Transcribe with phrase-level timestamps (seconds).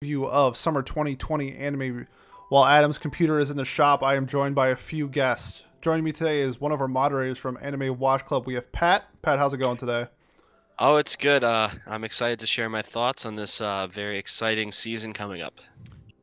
[0.00, 2.06] review of summer 2020 anime.
[2.50, 5.64] While Adam's computer is in the shop, I am joined by a few guests.
[5.80, 8.46] Joining me today is one of our moderators from Anime Watch Club.
[8.46, 9.06] We have Pat.
[9.22, 10.06] Pat, how's it going today?
[10.78, 11.42] Oh, it's good.
[11.42, 15.60] Uh, I'm excited to share my thoughts on this uh, very exciting season coming up.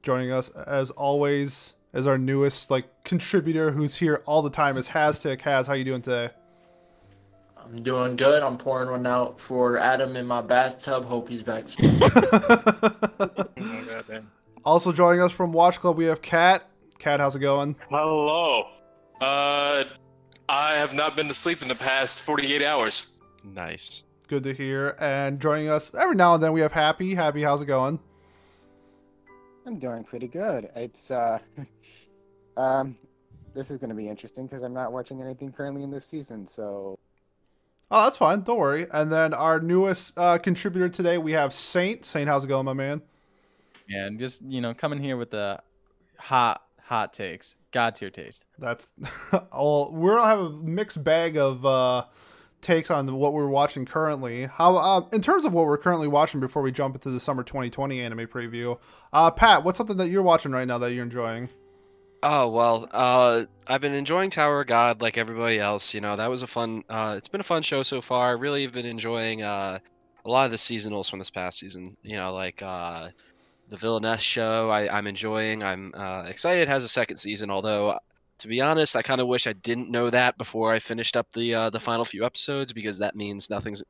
[0.03, 4.87] Joining us, as always, as our newest like contributor who's here all the time is
[4.87, 5.41] Haztic.
[5.41, 6.29] Has, how you doing today?
[7.57, 8.41] I'm doing good.
[8.41, 11.03] I'm pouring one out for Adam in my bathtub.
[11.03, 11.65] Hope he's back
[13.17, 14.27] soon.
[14.65, 16.69] also joining us from Watch Club, we have Kat.
[16.99, 17.75] Kat, how's it going?
[17.89, 18.67] Hello.
[19.21, 19.83] Uh,
[20.49, 23.15] I have not been to sleep in the past 48 hours.
[23.43, 24.03] Nice.
[24.27, 24.95] Good to hear.
[24.99, 27.13] And joining us every now and then, we have Happy.
[27.13, 27.99] Happy, how's it going?
[29.65, 30.69] I'm doing pretty good.
[30.75, 31.39] It's uh,
[32.57, 32.97] um,
[33.53, 36.45] this is going to be interesting because I'm not watching anything currently in this season.
[36.45, 36.99] So
[37.91, 38.41] Oh, that's fine.
[38.41, 38.87] Don't worry.
[38.91, 42.05] And then our newest uh, contributor today, we have Saint.
[42.05, 43.01] Saint, how's it going, my man?
[43.89, 45.61] And just you know, coming here with the
[46.17, 48.45] hot, hot takes, god tier taste.
[48.57, 48.87] That's
[49.51, 49.91] all.
[49.93, 52.05] We'll have a mixed bag of uh,
[52.61, 54.45] takes on what we're watching currently.
[54.47, 57.43] How, uh, in terms of what we're currently watching, before we jump into the summer
[57.43, 58.79] 2020 anime preview,
[59.13, 61.49] uh, Pat, what's something that you're watching right now that you're enjoying?
[62.27, 65.93] Oh well, uh, I've been enjoying Tower of God like everybody else.
[65.93, 66.83] You know, that was a fun.
[66.89, 68.35] Uh, it's been a fun show so far.
[68.35, 69.77] Really, have been enjoying uh,
[70.25, 71.95] a lot of the seasonals from this past season.
[72.01, 73.09] You know, like uh,
[73.69, 74.71] the Villainess show.
[74.71, 75.61] I, I'm enjoying.
[75.61, 76.63] I'm uh, excited.
[76.63, 77.51] It has a second season.
[77.51, 77.99] Although,
[78.39, 81.31] to be honest, I kind of wish I didn't know that before I finished up
[81.31, 83.83] the uh, the final few episodes because that means nothing's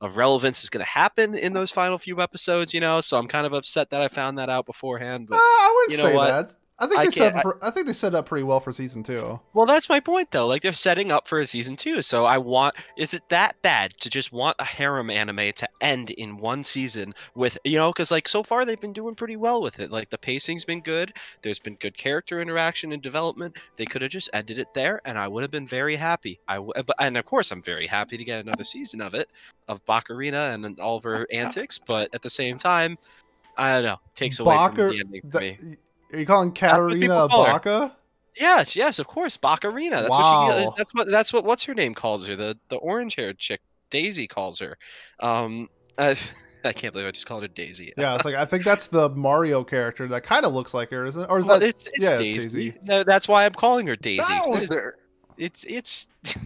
[0.00, 2.72] of relevance is going to happen in those final few episodes.
[2.72, 5.26] You know, so I'm kind of upset that I found that out beforehand.
[5.28, 6.50] But Uh, I wouldn't you know say what?
[6.50, 6.59] that.
[6.80, 9.02] I think I they set up, I think they set up pretty well for season
[9.02, 9.38] two.
[9.52, 10.46] Well, that's my point, though.
[10.46, 12.74] Like they're setting up for a season two, so I want.
[12.96, 17.14] Is it that bad to just want a harem anime to end in one season
[17.34, 17.90] with you know?
[17.90, 19.90] Because like so far they've been doing pretty well with it.
[19.90, 21.12] Like the pacing's been good.
[21.42, 23.58] There's been good character interaction and development.
[23.76, 26.40] They could have just ended it there, and I would have been very happy.
[26.48, 29.28] I w- and of course I'm very happy to get another season of it,
[29.68, 31.76] of Bakarina and all of her antics.
[31.76, 32.96] But at the same time,
[33.58, 33.96] I don't know.
[34.14, 35.76] Takes away Baka, from the ending for that- me.
[36.12, 37.44] Are you calling Katarina people call.
[37.46, 37.96] Baka?
[38.36, 39.90] Yes, yes, of course, Bakarina.
[40.02, 40.46] That's Wow.
[40.48, 40.70] what she.
[40.76, 41.10] That's what.
[41.10, 41.44] That's what.
[41.44, 42.36] What's her name calls her?
[42.36, 43.60] The the orange haired chick,
[43.90, 44.78] Daisy calls her.
[45.20, 46.16] Um, I,
[46.64, 47.92] I can't believe I just called her Daisy.
[47.96, 51.04] Yeah, it's like I think that's the Mario character that kind of looks like her,
[51.04, 51.26] isn't it?
[51.28, 52.70] Or is Well, that it's, it's yeah, it's Daisy.
[52.70, 52.78] Daisy.
[52.82, 54.22] No, that's why I'm calling her Daisy.
[54.22, 54.96] It's Bowser.
[55.36, 55.64] it's.
[55.64, 56.06] it's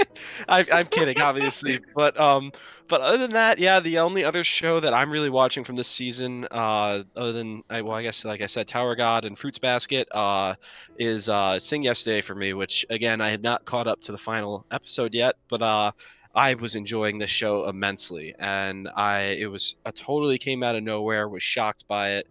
[0.48, 2.52] I, I'm kidding, obviously, but um,
[2.88, 5.88] but other than that, yeah, the only other show that I'm really watching from this
[5.88, 9.58] season, uh, other than I, well, I guess like I said, Tower God and Fruits
[9.58, 10.54] Basket, uh,
[10.98, 14.18] is uh, Sing Yesterday for me, which again I had not caught up to the
[14.18, 15.92] final episode yet, but uh,
[16.34, 20.82] I was enjoying the show immensely, and I it was uh, totally came out of
[20.82, 22.28] nowhere, was shocked by it.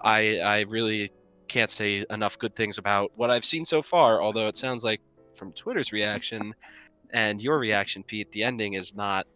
[0.00, 1.10] I I really
[1.48, 5.00] can't say enough good things about what I've seen so far, although it sounds like
[5.34, 6.54] from Twitter's reaction
[7.12, 9.26] and your reaction, Pete, the ending is not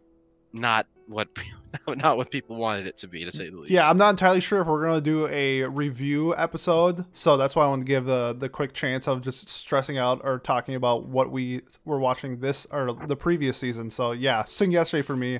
[0.53, 1.27] not what
[1.87, 3.71] not what people wanted it to be, to say the least.
[3.71, 7.65] Yeah, I'm not entirely sure if we're gonna do a review episode, so that's why
[7.65, 11.05] I want to give the the quick chance of just stressing out or talking about
[11.05, 13.91] what we were watching this or the previous season.
[13.91, 15.39] So yeah, Sing Yesterday for me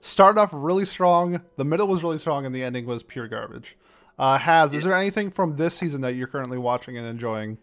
[0.00, 3.76] started off really strong, the middle was really strong, and the ending was pure garbage.
[4.18, 7.58] Uh, Has is there anything from this season that you're currently watching and enjoying?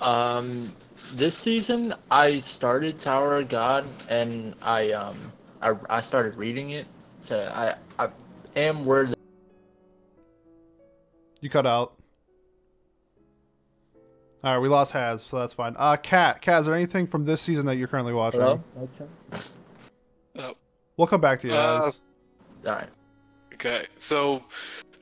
[0.00, 0.70] Um,
[1.14, 5.16] this season I started Tower of God and I um
[5.62, 6.86] I, I started reading it.
[7.20, 8.10] So I I
[8.56, 9.14] am where the
[11.40, 11.94] You cut out.
[14.44, 15.74] All right, we lost Has, so that's fine.
[15.76, 18.40] Uh, Kat, Kat, is there anything from this season that you're currently watching?
[18.40, 18.62] Hello?
[20.38, 20.54] Oh,
[20.96, 22.00] We'll come back to you, Uh, Has.
[22.64, 22.88] All right.
[23.54, 23.86] okay.
[23.98, 24.44] So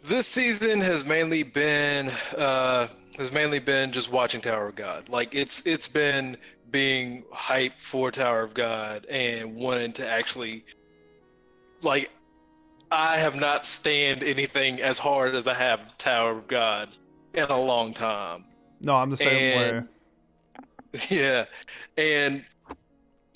[0.04, 5.08] this season has mainly been uh has mainly been just watching Tower of God.
[5.08, 6.36] Like it's it's been
[6.70, 10.64] being hyped for Tower of God and wanting to actually
[11.82, 12.10] like
[12.90, 16.96] I have not stand anything as hard as I have Tower of God
[17.34, 18.44] in a long time.
[18.80, 19.82] No, I'm the same way.
[21.10, 21.44] Yeah.
[21.98, 22.42] And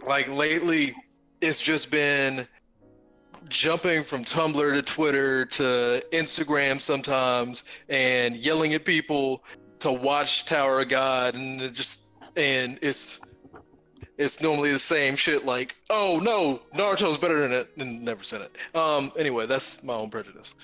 [0.06, 0.94] like lately
[1.42, 2.48] it's just been
[3.50, 9.44] jumping from Tumblr to Twitter to Instagram sometimes and yelling at people
[9.80, 13.26] to watch Tower of God and it just and it's
[14.18, 18.42] it's normally the same shit like oh no Naruto's better than it and never said
[18.42, 20.54] it um anyway that's my own prejudice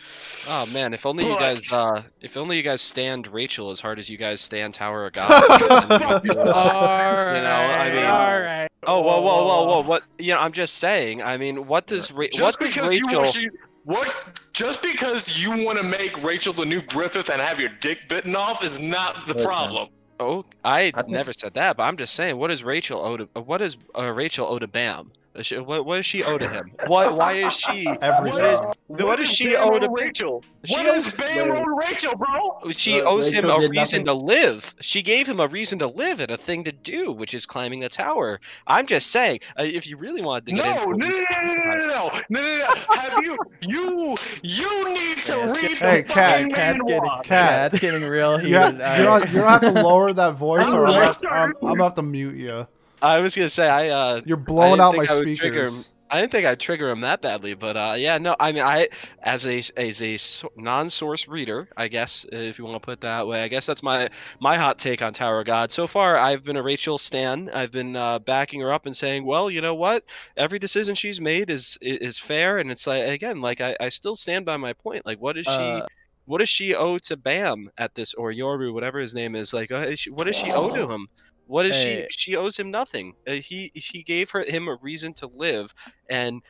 [0.49, 3.99] Oh man, if only you guys uh if only you guys stand Rachel as hard
[3.99, 5.29] as you guys stand Tower of God.
[5.61, 8.69] you know, I mean all right.
[8.87, 9.81] Oh whoa whoa whoa whoa!
[9.83, 10.05] What?
[10.19, 11.21] You know, I'm just saying.
[11.21, 13.43] I mean, what does Ra- Just what does because Rachel?
[13.43, 13.51] you,
[13.87, 14.41] what?
[14.53, 18.37] Just because you want to make Rachel the new Griffith and have your dick bitten
[18.37, 19.49] off is not the Listen.
[19.49, 19.89] problem.
[20.21, 22.37] Oh, I, I think- never said that, but I'm just saying.
[22.37, 23.29] what is Rachel owe to?
[23.37, 23.69] uh,
[23.99, 25.05] uh, Rachel owe to Bam?
[25.07, 26.73] Does she- What, what does she owe to him?
[26.87, 27.15] What?
[27.17, 27.87] Why is she?
[28.01, 28.41] Everything.
[28.41, 28.61] What is?
[28.89, 30.45] What does she owe to Rachel?
[30.65, 32.71] She What owes- is Bam owe to Rachel, bro?
[32.73, 34.75] She Look, owes him a reason nothing- to live.
[34.81, 37.81] She gave him a reason to live and a thing to do, which is climbing
[37.81, 38.41] the tower.
[38.67, 41.43] I'm just saying, uh, if you really wanted to get No, into no, no, no,
[41.43, 42.97] no, no, no, no, no, no.
[42.97, 43.37] Have you,
[43.67, 47.01] you, you need to Yeah, read Hey, the Cat, fucking Cat's getting, manual.
[47.23, 47.25] Cat.
[47.25, 48.79] Cat's getting real You, ha- heated.
[48.81, 49.33] you, All don't, right.
[49.33, 51.11] you don't have to lower that voice, or I'm, I'm.
[51.27, 52.67] I'm, I'm gonna have to mute you.
[53.03, 53.89] I was gonna say I.
[53.89, 55.91] Uh, You're blowing out my I speakers.
[56.09, 58.37] I didn't think I'd trigger him that badly, but uh, yeah, no.
[58.39, 58.89] I mean, I
[59.23, 60.19] as a as a
[60.57, 63.83] non-source reader, I guess if you want to put it that way, I guess that's
[63.83, 64.09] my
[64.39, 65.73] my hot take on Tower of God.
[65.73, 67.51] So far, I've been a Rachel stan.
[67.53, 70.05] I've been uh, backing her up and saying, well, you know what?
[70.37, 73.89] Every decision she's made is is, is fair, and it's like again, like I, I
[73.89, 75.05] still stand by my point.
[75.05, 75.53] Like, what does she?
[75.53, 75.87] Uh,
[76.27, 79.53] what does she owe to Bam at this or Yoru, whatever his name is?
[79.53, 81.09] Like, uh, is she- what does she owe to him?
[81.47, 82.07] What is Hey.
[82.11, 82.31] she?
[82.33, 83.15] She owes him nothing.
[83.27, 85.73] Uh, he he gave her him a reason to live,
[86.11, 86.43] and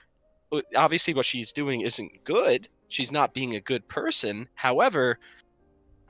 [0.53, 2.69] uh, obviously what she's doing isn't good.
[2.89, 4.49] She's not being a good person.
[4.55, 5.19] However,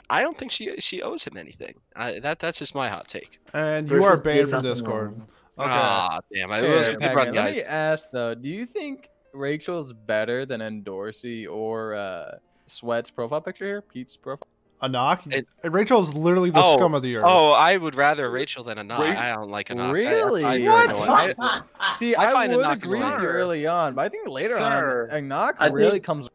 [0.08, 1.74] I don't think she she owes him anything.
[1.96, 3.38] I, that that's just my hot take.
[3.54, 5.12] And you Rachel are did banned from nothing Discord.
[5.18, 5.28] wrong.
[5.58, 5.70] Okay.
[5.70, 6.52] Ah, damn!
[6.52, 10.44] I, it was a good Pac-Man, let me ask though, do you think Rachel's better
[10.46, 12.32] than Endorsi or uh,
[12.66, 13.80] Sweat's profile picture here?
[13.82, 14.46] Pete's profile.
[14.82, 15.32] Anaak?
[15.32, 17.24] It- And Rachel's literally the Oh, scum of the earth.
[17.26, 18.98] Oh, I would rather Rachel than Anaak.
[18.98, 19.92] Ra- I don't like Anaak.
[19.92, 20.44] Really?
[20.44, 20.88] I, I, I, What?
[20.88, 21.36] know it.
[21.40, 24.28] I- See, I I, find would Anaak agree with you early on, but I think
[24.28, 25.08] later Sir.
[25.10, 26.28] on, Anaak really think- comes.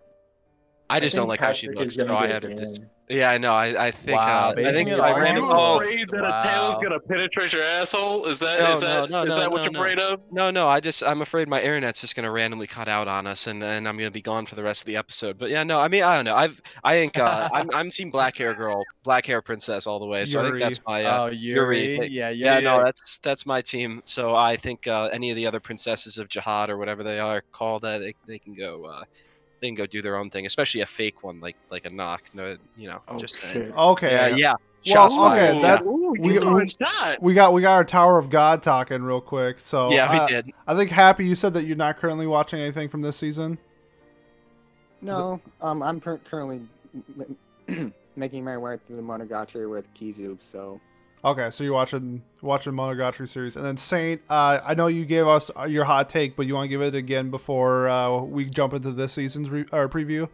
[0.91, 1.95] I just don't think like how she looks.
[1.95, 2.81] So I get had a to.
[3.09, 3.53] Yeah, I know.
[3.53, 4.17] I, I think.
[4.17, 5.35] Wow, uh, I think I ran.
[5.35, 6.37] Are you Oh, afraid that a wow.
[6.37, 8.25] tail's gonna penetrate your asshole?
[8.25, 9.79] Is that No, is that no, no, is no, that what no, you're no.
[9.79, 10.21] afraid of?
[10.31, 10.67] No, no.
[10.69, 13.87] I just I'm afraid my internet's just gonna randomly cut out on us, and, and
[13.87, 15.37] I'm gonna be gone for the rest of the episode.
[15.37, 15.79] But yeah, no.
[15.79, 16.35] I mean, I don't know.
[16.35, 20.05] I've I think uh, I'm I'm team black hair girl, black hair princess all the
[20.05, 20.23] way.
[20.25, 21.03] So I think that's my.
[21.03, 21.95] Uh, oh, Yuri.
[21.95, 22.07] Yuri.
[22.07, 22.63] Yeah, yeah, Yuri.
[22.63, 24.01] no, that's that's my team.
[24.05, 27.41] So I think uh, any of the other princesses of Jahad or whatever they are
[27.51, 28.85] called, uh, they they can go.
[28.85, 29.03] Uh,
[29.61, 32.33] they can go do their own thing, especially a fake one like like Anaak.
[32.33, 33.67] No, you know, Oh just saying.
[33.67, 33.77] shit.
[33.77, 34.11] Okay.
[34.11, 34.51] Yeah, yeah.
[34.51, 34.59] Well,
[35.09, 35.49] Shots fired.
[35.51, 35.61] okay, Yeah.
[35.75, 37.17] that- Ooh, we- we- shots.
[37.21, 39.59] We got we got our Tower of God talking real quick.
[39.59, 40.51] So yeah, we did.
[40.67, 43.59] I think Happy, you said that you're not currently watching anything from this season.
[45.01, 46.61] No, um, I'm per- currently
[47.19, 47.37] m-
[47.67, 50.79] m- making my way through the Monogatari with Kizub, so
[51.23, 54.21] Okay, so you're watching watching Monogatari series, and then Saint.
[54.27, 56.95] Uh, I know you gave us your hot take, but you want to give it
[56.95, 60.27] again before uh, we jump into this season's re- or preview.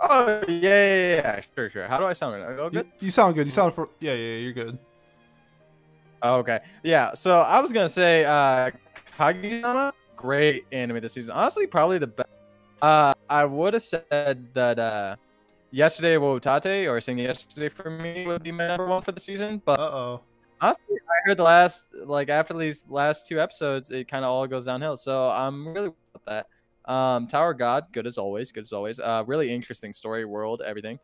[0.00, 1.40] Oh yeah, yeah, yeah.
[1.54, 1.86] Sure, sure.
[1.86, 2.34] How do I sound?
[2.42, 2.62] right now?
[2.62, 2.86] Oh, You, good.
[3.00, 3.46] you sound good.
[3.46, 4.78] You sound for yeah, yeah, yeah you're good.
[6.22, 6.60] Oh, okay.
[6.82, 7.12] Yeah.
[7.14, 8.70] So I was gonna say, uh,
[9.18, 11.32] Kaguya-sama, great anime this season.
[11.32, 12.28] Honestly, probably the best.
[12.80, 15.16] Uh, I would have said that uh,
[15.72, 19.60] yesterday Wotate or Sing Yesterday for me would be my number one for the season.
[19.64, 20.20] But Uh oh.
[20.60, 24.46] honestly, I heard the last like after these last two episodes, it kind of all
[24.46, 24.96] goes downhill.
[24.96, 26.46] So I'm really with that.
[26.84, 29.00] Um, Tower God, good as always, good as always.
[29.00, 30.98] Uh, really interesting story, world, everything.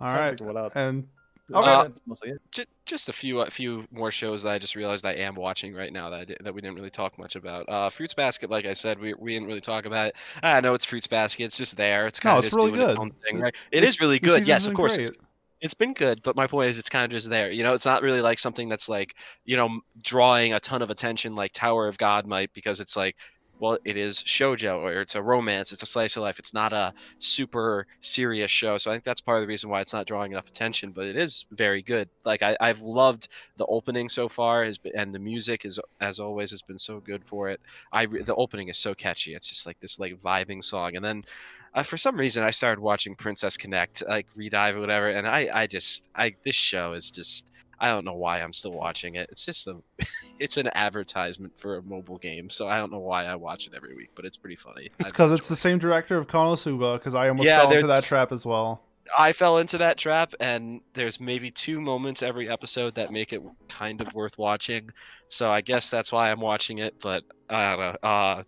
[0.00, 0.74] All right, what else.
[0.76, 1.08] and
[1.52, 2.40] Okay, Uh, that's mostly it.
[2.50, 5.74] Just, just a few a few more shows that I just realized I am watching
[5.74, 7.68] right now that I did, that we didn't really talk much about.
[7.68, 10.16] Uh, Fruits Basket, like I said, we, we didn't really talk about it.
[10.42, 11.44] I know it's Fruits Basket.
[11.44, 12.06] It's just there.
[12.06, 12.98] It's No, kind of it's just really doing its good.
[13.00, 13.54] own thing, right?
[13.70, 14.46] It this- is really good.
[14.46, 14.96] Yes, of course.
[14.96, 15.08] great.
[15.10, 15.18] It's,
[15.62, 17.50] it's been good, but my point is, it's kind of just there.
[17.50, 20.90] You know, it's not really like something that's like you know drawing a ton of
[20.90, 23.16] attention like Tower of God might because it's like.
[23.58, 25.72] Well, it is shojo, or it's a romance.
[25.72, 26.38] It's a slice of life.
[26.38, 28.76] It's not a super serious show.
[28.76, 30.90] So I think that's part of the reason why it's not drawing enough attention.
[30.90, 32.10] But it is very good.
[32.24, 36.20] Like I, I've loved the opening so far, has been, and the music is as
[36.20, 37.60] always has been so good for it.
[37.92, 39.34] I the opening is so catchy.
[39.34, 41.24] It's just like this like vibing song, and then
[41.74, 45.48] uh, for some reason I started watching Princess Connect, like Redive or whatever, and I
[45.52, 49.28] I just I this show is just I don't know why I'm still watching it.
[49.30, 49.76] It's just a
[50.38, 53.74] it's an advertisement for a mobile game, so I don't know why I watch it
[53.74, 54.90] every week, but it's pretty funny.
[54.98, 56.94] it's because it's the same director of Konosuba.
[56.98, 58.82] Because I almost Yeah, fell into that trap as well.
[59.16, 63.40] I fell into that trap, and there's maybe two moments every episode that make it
[63.68, 64.90] kind of worth watching.
[65.28, 66.94] So I guess that's why I'm watching it.
[67.02, 68.08] But I don't know.
[68.08, 68.42] Uh,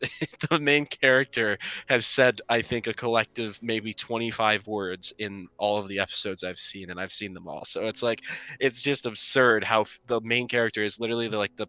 [0.50, 1.58] the main character
[1.88, 6.58] has said, I think, a collective maybe 25 words in all of the episodes I've
[6.58, 7.64] seen, and I've seen them all.
[7.64, 8.20] So it's like,
[8.60, 11.66] it's just absurd how f- the main character is literally the like the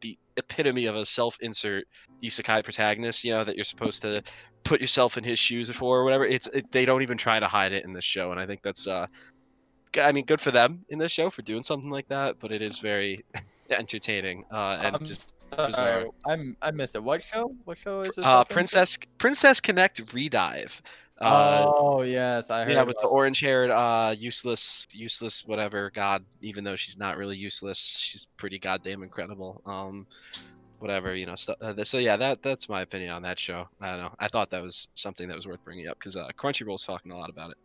[0.00, 1.84] the epitome of a self-insert
[2.24, 3.24] isekai protagonist.
[3.24, 4.22] You know that you're supposed to
[4.64, 6.24] put yourself in his shoes for or whatever.
[6.24, 8.62] It's it, they don't even try to hide it in this show, and I think
[8.62, 9.06] that's uh
[9.98, 12.62] I mean, good for them in this show for doing something like that, but it
[12.62, 13.24] is very
[13.70, 17.02] entertaining uh, and Um, just Uh, I'm I missed it.
[17.02, 17.54] What show?
[17.64, 18.24] What show is this?
[18.24, 18.48] uh, referencing?
[18.48, 20.80] Princess Princess Connect Redive.
[21.20, 22.72] Uh, oh yes, I heard.
[22.72, 26.24] yeah, with the orange-haired, uh, useless, useless, whatever god.
[26.40, 29.60] Even though she's not really useless, she's pretty goddamn incredible.
[29.66, 30.06] Um,
[30.78, 31.34] whatever you know.
[31.34, 33.68] Stu- uh, so yeah, that that's my opinion on that show.
[33.80, 34.14] I don't know.
[34.18, 37.18] I thought that was something that was worth bringing up because uh, Crunchyroll's talking a
[37.18, 37.58] lot about it.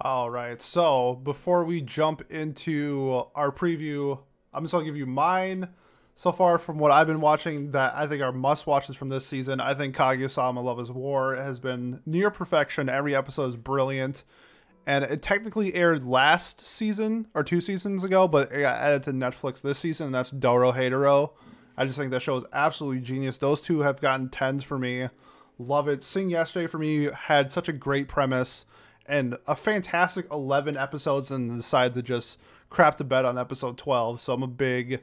[0.00, 0.60] All right.
[0.60, 4.18] So before we jump into our preview,
[4.54, 5.68] I'm just gonna give you mine
[6.16, 9.26] so far from what I've been watching that I think are must watches from this
[9.26, 9.60] season.
[9.60, 12.88] I think Kaguya-sama Love is War has been near perfection.
[12.88, 14.22] Every episode is brilliant.
[14.86, 19.12] And it technically aired last season or two seasons ago, but it got added to
[19.12, 21.30] Netflix this season, and that's Doro Hedoro.
[21.76, 23.38] I just think that show is absolutely genius.
[23.38, 25.08] Those two have gotten tens for me.
[25.58, 26.04] Love it.
[26.04, 28.66] Sing Yesterday for me had such a great premise
[29.06, 32.38] and a fantastic 11 episodes and decided to just
[32.74, 34.20] crap to bed on episode 12.
[34.20, 35.00] So I'm a big,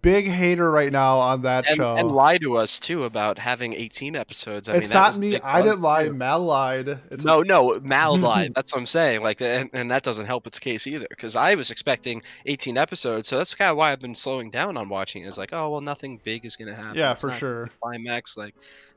[0.00, 1.94] big hater right now on that And, show.
[1.96, 4.68] and lie to us too about having 18 episodes.
[4.68, 5.38] I it's mean, not me.
[5.40, 6.06] I didn't lie.
[6.06, 6.14] too.
[6.14, 6.88] Mal lied.
[7.10, 8.54] It's No, no, Mal lied.
[8.54, 9.22] That's what I'm saying.
[9.22, 11.06] Like, and, and that doesn't help its case either.
[11.10, 14.78] Because I was expecting 18 episodes, so that's kind of why I've been slowing down
[14.78, 15.24] on watching.
[15.24, 16.94] Is like, oh well, nothing big is gonna happen.
[16.96, 17.68] Yeah, It's for sure.
[17.82, 18.54] Climax, like,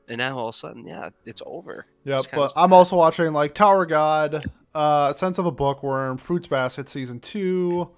[0.08, 1.86] and now all of a sudden, yeah, it's over.
[2.04, 6.46] Yep, It's but I'm also watching like Tower God, uh, Sense of a Bookworm, Fruits
[6.46, 7.90] Basket season two.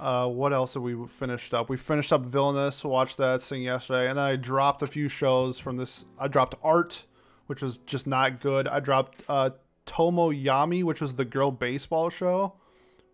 [0.00, 1.68] Uh, what else have we finished up?
[1.68, 5.76] We finished up Villainess, watched that, sing yesterday, and I dropped a few shows from
[5.76, 6.04] this.
[6.20, 7.04] I dropped Art,
[7.46, 8.68] which was just not good.
[8.68, 9.50] I dropped uh,
[9.86, 12.54] Tamayomi, which was the girl baseball show,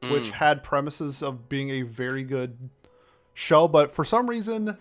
[0.03, 0.31] which Mm.
[0.33, 2.69] had premises of being a very good
[3.33, 4.77] show, but for some reason,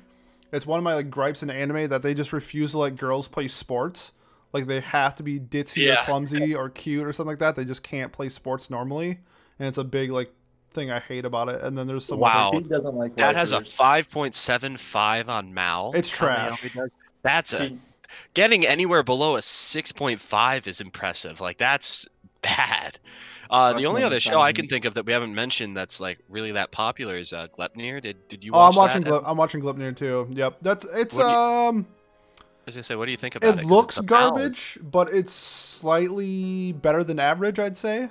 [0.54, 3.28] it's one of my like gripes in anime that they just refuse to let girls
[3.28, 4.14] play sports.
[4.54, 7.56] Like they have to be ditzy or clumsy or cute or something like that.
[7.56, 9.20] They just can't play sports normally,
[9.58, 10.32] and it's a big like
[10.74, 11.62] thing I hate about it.
[11.62, 12.52] And then there's some Wow.
[12.54, 15.92] He doesn't like That has a 5.75 on Mal.
[15.96, 16.90] It's Tell me how trash.
[17.24, 17.76] That's a
[18.34, 21.42] getting anywhere below a 6.5 is impressive.
[21.42, 22.08] Like that's
[22.44, 23.00] bad.
[23.50, 26.18] Uh, the only other show I can think of that we haven't mentioned that's like
[26.30, 28.02] really that popular is uh, Gleipnir.
[28.02, 29.02] Did did you Oh, watch I'm watching.
[29.04, 29.10] that?
[29.12, 30.28] Gl- I'm watching Gleipnir too.
[30.32, 31.86] Yep, that's it's What you- um.
[32.40, 33.60] I was gonna say, what do you think about it?
[33.60, 34.32] It 'Cause looks it's a Mal.
[34.32, 38.10] garbage, but it's slightly better than average, I'd say.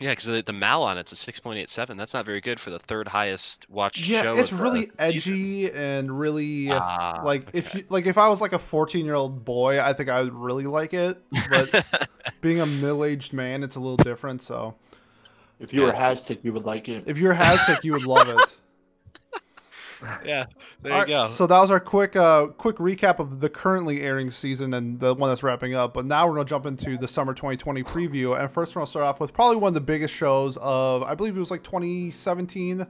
[0.00, 1.96] Yeah, because the, the Mal on it's a 6.87.
[1.96, 4.36] That's not very good for the third highest watched Yeah, show.
[4.36, 4.92] it's of the really season.
[4.98, 9.14] edgy and really Ah, like if you like if I was like a 14 year
[9.14, 11.22] old boy, I think I would really like it.
[11.48, 12.08] But
[12.40, 14.42] being a middle aged man, it's a little different.
[14.42, 14.74] So
[15.60, 16.10] If you were Yeah.
[16.12, 17.04] Hastic, you would like it.
[17.06, 18.40] if you're Hashtag, you would love it.
[20.24, 20.46] yeah,
[20.82, 21.26] there All you right, go.
[21.26, 25.14] So that was our quick uh quick recap of the currently airing season and the
[25.14, 25.94] one that's wrapping up.
[25.94, 28.38] But now we're gonna jump into the summer 2020 preview.
[28.38, 31.14] And first we're gonna start off with probably one of the biggest shows of I
[31.14, 32.86] believe it was like 2017.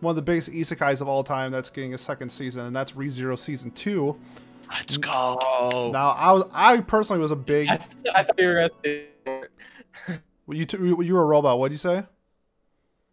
[0.00, 2.92] One of the biggest isekais of all time that's getting a second season, and that's
[2.92, 4.18] ReZero season two.
[4.70, 5.90] Let's go.
[5.92, 8.68] Now I was I personally was a big I, th- I thought you were gonna
[8.84, 9.06] say.
[10.48, 11.58] you t- you were a robot.
[11.58, 12.04] What'd you say?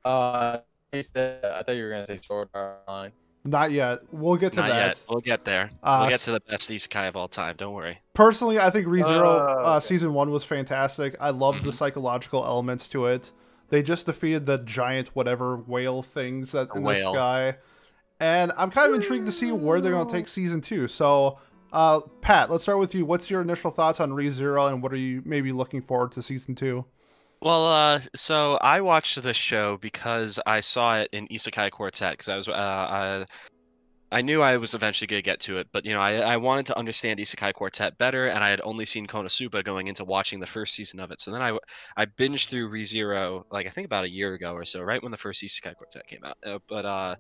[0.04, 0.60] Uh,
[0.94, 3.12] I thought you were gonna say Sword Art Online.
[3.44, 4.02] Not yet.
[4.12, 4.86] We'll get to Not that.
[4.88, 5.00] yet.
[5.10, 5.72] We'll get there.
[5.82, 7.56] Uh, we'll get to the best isekai of all time.
[7.58, 8.00] Don't worry.
[8.14, 9.86] Personally, I think ReZero Oh, uh, okay.
[9.86, 11.16] season one was fantastic.
[11.20, 11.76] I loved the Mhm.
[11.76, 13.32] psychological elements to it.
[13.70, 17.56] They just defeated the giant whatever whale things that The in the sky,
[18.20, 20.88] and I'm kind of intrigued to see where they're going to take season two.
[20.88, 21.40] So,
[21.74, 23.06] uh, Pat, let's start with you.
[23.06, 26.54] What's your initial thoughts on ReZero, and what are you maybe looking forward to season
[26.54, 26.86] two?
[27.42, 32.30] Well, uh, so I watched this show because I saw it in Isekai Quartet because
[32.30, 33.26] I was uh, I,
[34.12, 36.68] I knew I was eventually gonna get to it, but you know I, I wanted
[36.68, 40.46] to understand Isekai Quartet better, and I had only seen Konosuba going into watching the
[40.46, 41.20] first season of it.
[41.20, 41.58] So then I
[41.98, 45.12] I binged through ReZero like I think about a year ago or so, right when
[45.12, 46.38] the first Isekai Quartet came out.
[46.46, 47.16] Uh, but uh,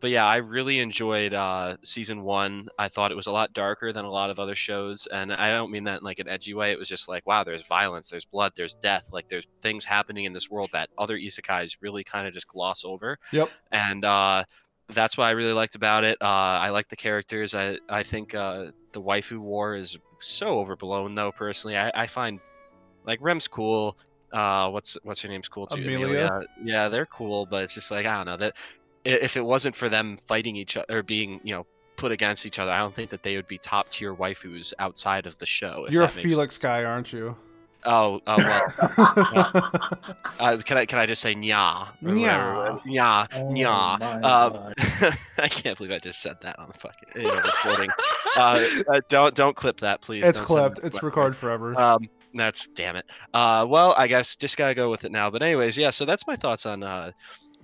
[0.00, 2.68] but yeah, I really enjoyed uh, season one.
[2.78, 5.50] I thought it was a lot darker than a lot of other shows, and I
[5.50, 6.72] don't mean that in like an edgy way.
[6.72, 10.24] It was just like, wow, there's violence, there's blood, there's death, like there's things happening
[10.24, 13.18] in this world that other isekais really kind of just gloss over.
[13.32, 13.48] Yep.
[13.72, 14.44] And uh,
[14.88, 16.18] that's what I really liked about it.
[16.20, 17.54] Uh, I like the characters.
[17.54, 21.32] I I think uh, the waifu war is so overblown, though.
[21.32, 22.40] Personally, I, I find
[23.06, 23.96] like Rem's cool.
[24.32, 25.80] Uh, what's what's her name's cool too?
[25.80, 26.42] Amelia?
[26.62, 28.56] Yeah, they're cool, but it's just like I don't know that
[29.04, 32.58] if it wasn't for them fighting each other or being you know put against each
[32.58, 35.84] other, I don't think that they would be top tier waifus outside of the show.
[35.86, 36.62] if You're a makes Felix sense.
[36.62, 37.36] guy, aren't you?
[37.86, 39.70] Oh, oh well.
[40.40, 41.88] Uh, can I can I just say nya?
[42.02, 42.80] or whatever?
[42.86, 43.98] Nya, Oh nya.
[44.22, 47.90] Uh, I can't believe I just said that on the fucking you know, recording.
[48.36, 50.24] uh, uh, don't don't clip that, please.
[50.24, 50.80] it's Don't clipped.
[50.82, 51.78] It's to recorded forever.
[51.78, 53.06] Um, That's damn it.
[53.34, 55.30] Uh, well, I guess just gotta go with it now.
[55.30, 55.90] But anyways, yeah.
[55.90, 57.12] So that's my thoughts on uh,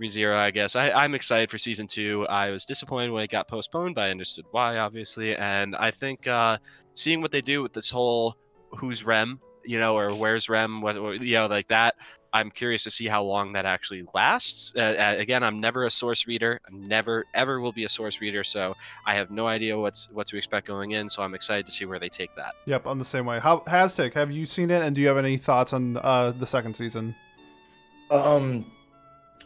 [0.00, 0.34] ReZero.
[0.34, 2.26] I guess I, I'm excited for season two.
[2.28, 5.36] I was disappointed when it got postponed, but I understood why, obviously.
[5.36, 6.58] And I think uh,
[6.94, 8.36] seeing what they do with this whole
[8.70, 11.94] who's Rem, you know, or where's Rem, what, what- you know, like that.
[12.32, 14.72] I'm curious to see how long that actually lasts.
[14.76, 16.60] Uh, again, I'm never a source reader.
[16.68, 20.28] I'm never ever will be a source reader, so I have no idea what's what
[20.28, 21.08] to expect going in.
[21.08, 22.54] So I'm excited to see where they take that.
[22.66, 23.40] Yep, I'm the same way.
[23.40, 26.46] How Hastic, have you seen it, and do you have any thoughts on uh, the
[26.46, 27.16] second season?
[28.12, 28.64] Um,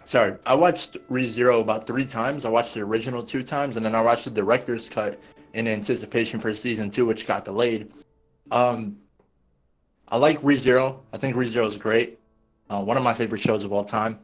[0.04, 2.44] sorry, I watched ReZero about three times.
[2.44, 5.20] I watched the original two times, and then I watched the director's cut
[5.52, 7.90] in anticipation for season two, which got delayed.
[8.50, 8.96] Um,
[10.08, 11.00] I like ReZero.
[11.12, 12.18] I think ReZero is great.
[12.68, 14.18] Uh, one of my favorite shows of all time.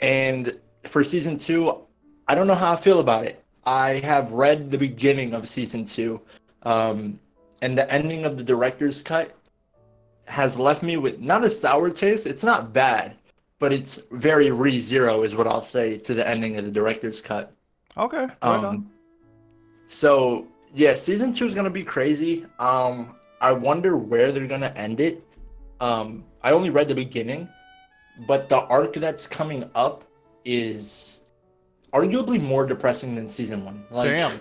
[0.00, 1.86] And for season two,
[2.28, 3.42] I don't know how I feel about it.
[3.64, 6.20] I have read the beginning of season two,
[6.62, 7.18] um,
[7.62, 9.32] and the ending of the director's cut
[10.28, 12.26] has left me with not a sour taste.
[12.26, 13.16] It's not bad,
[13.58, 17.20] but it's very re zero, is what I'll say to the ending of the director's
[17.20, 17.52] cut.
[17.96, 18.64] Okay, right on.
[18.64, 18.90] Um,
[19.86, 22.44] so yeah, season two is gonna be crazy.
[22.58, 25.22] Um, I wonder where they're gonna end it.
[25.80, 27.48] Um, I only read the beginning,
[28.26, 30.04] but the arc that's coming up
[30.44, 31.22] is
[31.92, 33.84] arguably more depressing than season one.
[33.90, 34.40] Like, Damn.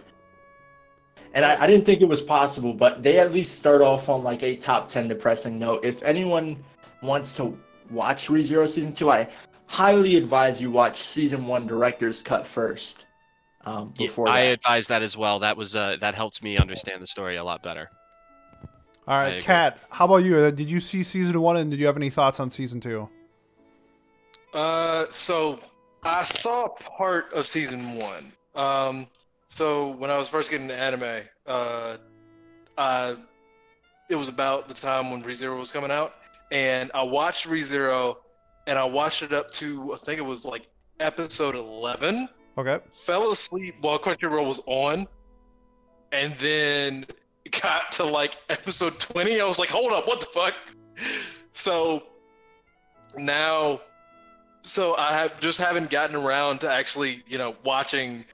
[1.34, 4.24] And I, I didn't think it was possible, but they at least start off on
[4.24, 5.84] like a top ten depressing note.
[5.84, 6.64] If anyone
[7.02, 7.58] wants to
[7.90, 9.28] watch ReZero season two, I
[9.68, 13.06] highly advise you watch season one director's cut first.
[13.66, 14.54] Um, Yeah, before I that.
[14.54, 15.40] advise that as well.
[15.40, 17.90] That was uh, that helped me understand the story a lot better.
[19.08, 19.42] All I right, agree.
[19.44, 20.38] Kat, how about you?
[20.38, 23.08] Uh, Did you see season one, and did you have any thoughts on season two?
[24.54, 25.60] Uh, so
[26.04, 28.32] I saw part of season one.
[28.56, 29.08] Um,
[29.48, 31.98] so when I was first getting into anime, uh,
[32.78, 33.16] uh,
[34.10, 36.16] it was about the time when ReZero was coming out,
[36.56, 38.16] and I watched ReZero,
[38.66, 40.68] and I watched it up to I think it was like
[41.02, 42.30] episode eleven.
[42.58, 42.80] Okay.
[42.92, 45.06] Fell asleep while Crunchyroll was on,
[46.14, 47.06] and then
[47.62, 49.42] got to like episode twenty.
[49.42, 50.54] I was like, hold up, what the fuck?
[51.52, 52.04] So
[53.18, 53.82] now
[54.64, 58.26] so I have just haven't gotten around to actually, you know, watching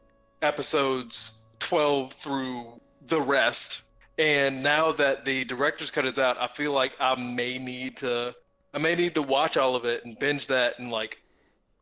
[0.43, 3.90] episodes 12 through the rest.
[4.21, 8.35] And now that the director's cut is out, I feel like I may need to
[8.71, 11.19] I may need to watch all of it and binge that in like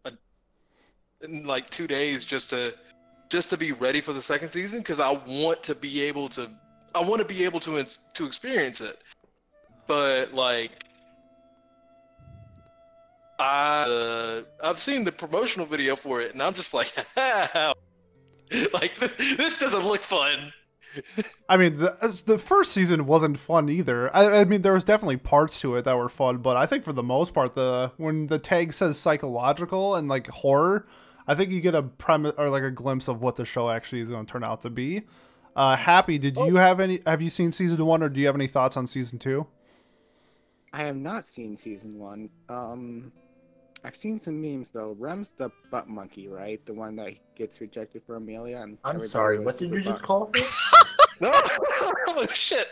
[0.06, 0.14] a
[1.22, 2.74] in like 2 days just to
[3.28, 6.50] just to be ready for the second season cuz I want to be able to
[6.96, 8.98] I want to be able to to experience it.
[9.86, 10.86] But like
[13.38, 16.94] I, uh, I've seen the promotional video for it, and I'm just like,
[18.74, 20.54] like this doesn't look fun.
[21.48, 24.16] I mean, the, the first season wasn't fun either.
[24.16, 26.84] I, I mean, there was definitely parts to it that were fun, but I think
[26.84, 30.88] for the most part, the when the tag says psychological and like horror,
[31.28, 34.02] I think you get a premise or like a glimpse of what the show actually
[34.02, 35.04] is going to turn out to be.
[35.56, 37.02] Uh, Happy, did you have any?
[37.06, 39.46] Have you seen season one, or do you have any thoughts on season two?
[40.72, 42.30] I have not seen season one.
[42.48, 43.12] Um,
[43.84, 44.96] I've seen some memes though.
[45.00, 46.64] Rem's the butt monkey, right?
[46.66, 48.58] The one that gets rejected for Amelia.
[48.58, 50.42] And I'm sorry, what did super you just butt- call me?
[51.22, 51.32] No,
[52.08, 52.68] oh shit.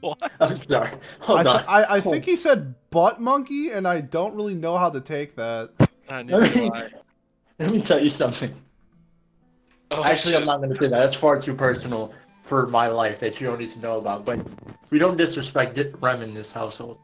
[0.00, 0.32] What?
[0.40, 0.88] I'm sorry.
[0.88, 1.64] I, Hold th- on.
[1.68, 5.36] I, I think he said butt monkey, and I don't really know how to take
[5.36, 5.70] that.
[6.08, 6.88] I knew why.
[7.58, 8.52] Let me tell you something.
[9.90, 10.40] Oh, Actually, shit.
[10.40, 10.98] I'm not going to say that.
[10.98, 14.24] That's far too personal for my life that you don't need to know about.
[14.24, 14.44] But
[14.90, 16.98] we don't disrespect Di- Rem in this household.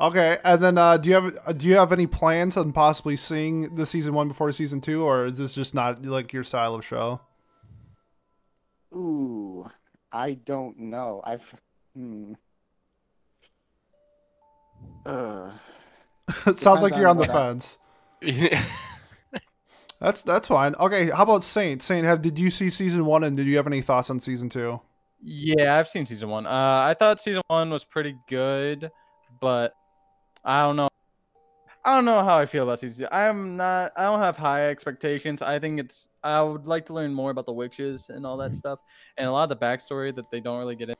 [0.00, 3.16] Okay, and then uh, do you have uh, do you have any plans on possibly
[3.16, 6.74] seeing the season one before season two, or is this just not like your style
[6.74, 7.20] of show?
[8.94, 9.66] Ooh,
[10.12, 11.20] I don't know.
[11.24, 11.54] I've
[11.94, 12.32] hmm.
[15.04, 15.50] Uh,
[16.46, 17.78] it sounds like you're on on the what I- fence.
[20.00, 20.76] That's that's fine.
[20.76, 21.82] Okay, how about Saint?
[21.82, 24.48] Saint, have did you see season one, and did you have any thoughts on season
[24.48, 24.80] two?
[25.20, 26.46] Yeah, I've seen season one.
[26.46, 28.92] Uh, I thought season one was pretty good,
[29.40, 29.72] but
[30.44, 30.88] I don't know.
[31.84, 33.06] I don't know how I feel about season.
[33.06, 33.14] Two.
[33.14, 33.92] I'm not.
[33.96, 35.42] I don't have high expectations.
[35.42, 36.08] I think it's.
[36.22, 38.80] I would like to learn more about the witches and all that stuff,
[39.16, 40.96] and a lot of the backstory that they don't really get in.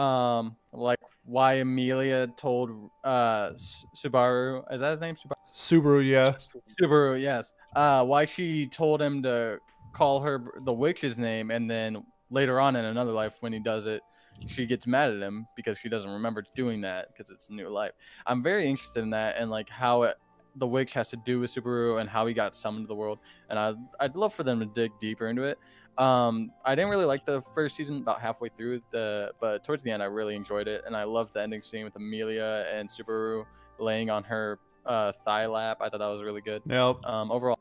[0.00, 3.50] Um, like why Amelia told uh
[3.96, 4.64] Subaru.
[4.72, 5.14] Is that his name?
[5.14, 5.34] Subaru.
[5.54, 6.32] Subaru, yeah.
[6.80, 7.52] Subaru, yes.
[7.76, 9.58] Uh, why she told him to
[9.92, 13.86] call her the witch's name, and then later on in another life, when he does
[13.86, 14.02] it,
[14.46, 17.92] she gets mad at him because she doesn't remember doing that because it's new life.
[18.26, 20.16] I'm very interested in that and like how it
[20.56, 23.18] the witch has to do with Subaru and how he got summoned to the world.
[23.50, 25.58] And I I'd love for them to dig deeper into it.
[25.98, 29.90] Um, I didn't really like the first season about halfway through the, but towards the
[29.90, 33.44] end I really enjoyed it, and I loved the ending scene with Amelia and Subaru
[33.78, 35.78] laying on her uh, thigh lap.
[35.80, 36.62] I thought that was really good.
[36.66, 37.04] Yep.
[37.04, 37.58] Um, overall,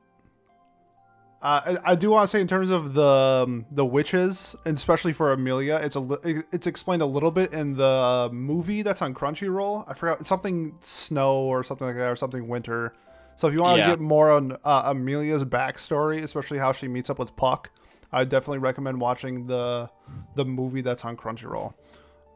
[1.43, 4.77] Uh, I, I do want to say in terms of the um, the witches, and
[4.77, 6.17] especially for Amelia, it's a
[6.53, 9.83] it's explained a little bit in the movie that's on Crunchyroll.
[9.89, 12.93] I forgot something snow or something like that, or something winter.
[13.35, 13.89] So if you want to Yeah.
[13.89, 17.71] get more on uh, Amelia's backstory, especially how she meets up with Puck,
[18.11, 19.89] I definitely recommend watching the
[20.35, 21.73] the movie that's on Crunchyroll.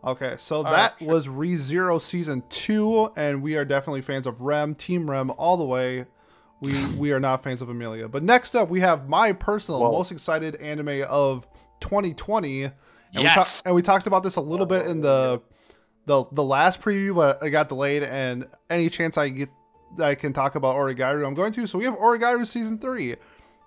[0.04, 4.76] Okay, so that right, was ReZero season two, and we are definitely fans of Rem,
[4.76, 6.06] Team Rem, all the way.
[6.62, 8.08] We we are not fans of Amelia.
[8.08, 9.92] But next up, we have my personal Whoa.
[9.92, 11.48] most excited anime of
[11.82, 12.64] 2020.
[12.64, 12.74] And
[13.16, 13.62] We Yes.
[13.62, 15.42] ta- and we talked about this a little bit in the
[16.06, 18.04] the the last preview, but it got delayed.
[18.04, 19.50] And any chance I get
[20.00, 21.68] I can talk about Oregairu, I'm going to.
[21.68, 23.16] So we have Oregairu season three.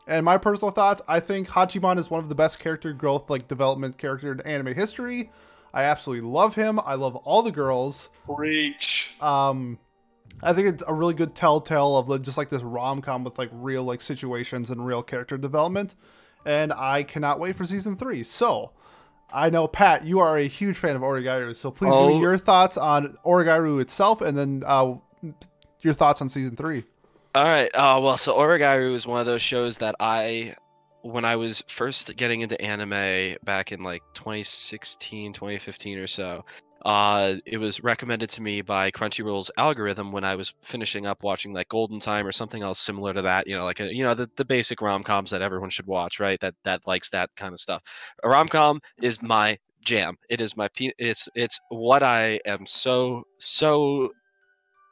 [0.06, 3.46] And my personal thoughts, I think Hachiman is one of the best character growth, like
[3.46, 5.30] development character in anime history.
[5.72, 6.80] I absolutely love him.
[6.84, 8.08] I love all the girls.
[8.26, 9.14] Preach.
[9.20, 9.78] Um,
[10.42, 13.38] I think it's a really good telltale of the, just like this rom com with
[13.38, 15.94] like real like situations and real character development.
[16.46, 18.22] And I cannot wait for season three.
[18.22, 18.72] So
[19.32, 22.08] I know Pat, you are a huge fan of Oregairu, so please give Oh.
[22.08, 24.94] me your thoughts on Oregairu itself, and then uh,
[25.82, 26.84] your thoughts on season three.
[27.34, 27.70] All right.
[27.74, 30.54] Uh, well, so Oregairu is one of those shows that I,
[31.02, 36.44] when I was first getting into anime back in like 2016, 2015 or so,
[36.84, 41.52] uh, it was recommended to me by Crunchyroll's algorithm when I was finishing up watching
[41.52, 43.46] like Golden Time or something else similar to that.
[43.46, 46.20] You know, like a, you know the, the basic rom coms that everyone should watch,
[46.20, 46.40] right?
[46.40, 47.82] That that likes that kind of stuff.
[48.22, 50.16] A rom com is my jam.
[50.28, 54.10] It is my pe- it's it's what I am so so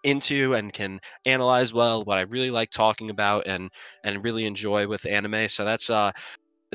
[0.04, 3.68] into and can analyze well what i really like talking about and
[4.04, 6.10] and really enjoy with anime so that's uh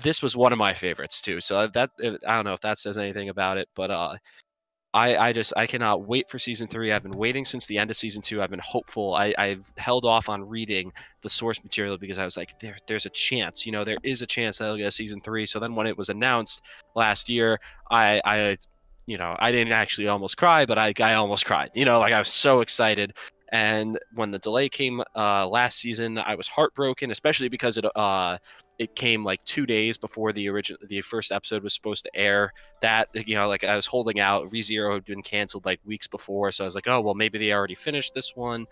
[0.01, 1.89] this was one of my favorites too so that
[2.27, 4.13] i don't know if that says anything about it but uh
[4.93, 6.91] I, I just I cannot wait for season three.
[6.91, 8.41] I've been waiting since the end of season two.
[8.41, 9.15] I've been hopeful.
[9.15, 13.07] I, I've held off on reading the source material because I was like, there there's
[13.07, 15.45] a chance, you know, there is a chance that I'll get a season three.
[15.47, 16.63] So then when it was announced
[16.95, 18.57] last year, I I
[19.05, 21.71] you know, I didn't actually almost cry, but I I almost cried.
[21.73, 23.13] You know, like I was so excited.
[23.53, 28.39] And when the delay came uh, last season, I was heartbroken, especially because it uh,
[28.79, 32.51] it came like two days before the original the first episode was supposed to air.
[32.81, 34.51] That you know, like I was holding out.
[34.51, 37.53] ReZero had been canceled like weeks before, so I was like, oh well, maybe they
[37.53, 38.65] already finished this one.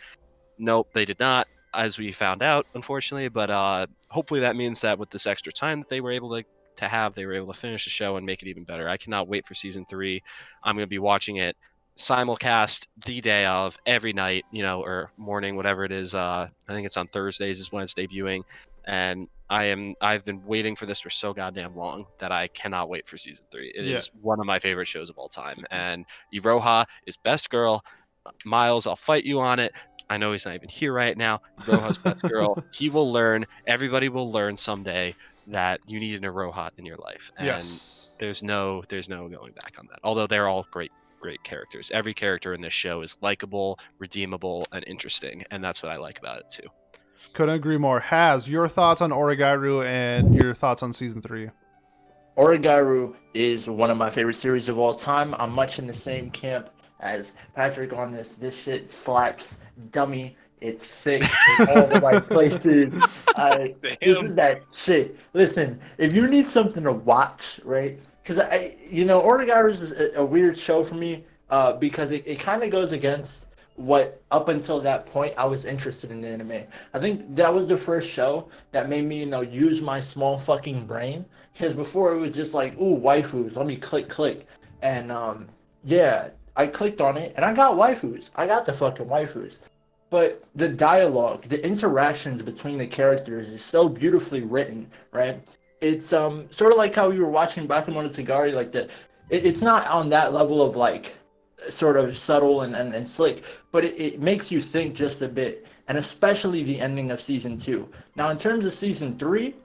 [0.57, 3.29] Nope, they did not, as we found out, unfortunately.
[3.29, 6.43] But uh, hopefully that means that with this extra time that they were able to
[6.77, 8.89] to have, they were able to finish the show and make it even better.
[8.89, 10.23] I cannot wait for season three.
[10.63, 11.55] I'm going to be watching it
[11.97, 16.15] simulcast the day of every night, you know, or morning, whatever it is.
[16.15, 18.43] Uh, I think it's on Thursdays is when it's debuting,
[18.85, 22.89] and I am I've been waiting for this for so goddamn long that I cannot
[22.89, 23.71] wait for season three.
[23.75, 24.19] It is Yeah.
[24.21, 27.83] one of my favorite shows of all time, and Iroha is best girl.
[28.45, 29.73] Miles, I'll fight you on it.
[30.09, 31.41] I know he's not even here right now.
[31.61, 32.63] Iroha's best girl.
[32.73, 33.45] He will learn.
[33.67, 35.15] Everybody will learn someday
[35.47, 38.09] that you need an Iroha in your life, and yes.
[38.19, 39.99] there's no there's no going back on that.
[40.03, 41.91] Although they're all great great characters.
[41.93, 46.19] Every character in this show is likable, redeemable, and interesting, and that's what I like
[46.19, 46.67] about it too.
[47.33, 47.99] Couldn't agree more.
[47.99, 51.49] Has your thoughts on Oregairu and your thoughts on season three?
[52.37, 55.35] Oregairu is one of my favorite series of all time.
[55.37, 58.35] I'm much in the same camp as Patrick on this.
[58.35, 60.35] This shit slaps dummy.
[60.61, 61.23] It's thick
[61.59, 63.03] in all the right places.
[63.35, 65.17] I, this is that shit.
[65.33, 67.99] Listen, if you need something to watch, right?
[68.21, 72.23] Because I, you know, Oregairu is a, a weird show for me uh, because it,
[72.25, 76.63] it kind of goes against what up until that point I was interested in anime.
[76.93, 80.37] I think that was the first show that made me, you know, use my small
[80.37, 81.25] fucking brain.
[81.53, 84.45] Because before it was just like, ooh, waifus, let me click, click.
[84.81, 85.47] And um,
[85.83, 88.31] yeah, I clicked on it and I got waifus.
[88.35, 89.59] I got the fucking waifus.
[90.09, 95.57] But the dialogue, the interactions between the characters is so beautifully written, right?
[95.81, 98.89] It's um sort of like how you were watching Bakemonogatari, like that.
[99.29, 101.17] it, it's not on that level of like
[101.69, 105.27] sort of subtle and, and, and slick, but it, it makes you think just a
[105.27, 107.89] bit, and especially the ending of season two.
[108.15, 109.55] Now, in terms of season three,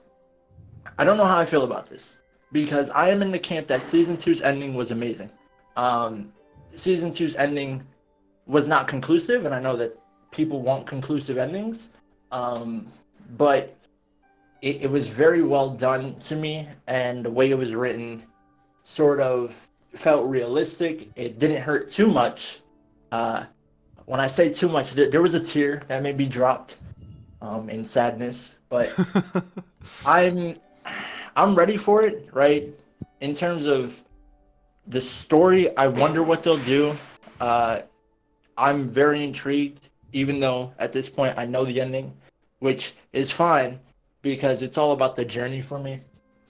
[0.97, 2.19] I don't know how I feel about this
[2.51, 5.29] because I am in the camp that season two's ending was amazing.
[5.75, 6.33] Um,
[6.69, 7.85] season two's ending
[8.45, 9.97] was not conclusive, and I know that
[10.31, 11.91] people want conclusive endings,
[12.31, 12.87] um,
[13.37, 13.76] but
[14.61, 18.23] it, it was very well done to me, and the way it was written
[18.83, 21.09] sort of felt realistic.
[21.15, 22.61] It didn't hurt too much,
[23.11, 23.45] uh,
[24.05, 26.77] when I say too much, there, there was a tear that may be dropped
[27.41, 28.91] um, in sadness, but
[30.05, 30.55] I'm
[31.35, 32.69] I'm ready for it, right?
[33.19, 34.01] In terms of
[34.87, 36.95] the story, I wonder what they'll do.
[37.41, 37.81] Uh,
[38.57, 42.15] I'm very intrigued, even though at this point I know the ending,
[42.59, 43.77] which is fine
[44.27, 45.99] because it's all about the journey for me.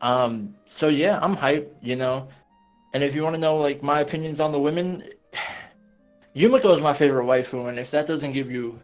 [0.01, 2.27] Um, so yeah, I'm hyped, you know.
[2.93, 5.03] And if you want to know like my opinions on the women,
[6.35, 8.79] Yumiko is my favorite waifu, and if that doesn't give you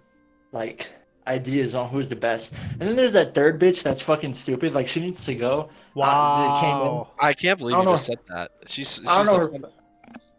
[0.52, 0.90] like
[1.28, 4.74] ideas on who's the best, and then there's that third bitch that's fucking stupid.
[4.74, 5.70] Like she needs to go.
[5.96, 6.78] that came in.
[6.96, 7.10] Wow.
[7.20, 8.52] I can't believe I you don't just said that.
[8.66, 9.70] She's, she's I don't like- know.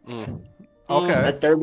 [0.08, 0.40] Mm.
[0.90, 1.08] Okay.
[1.14, 1.62] That third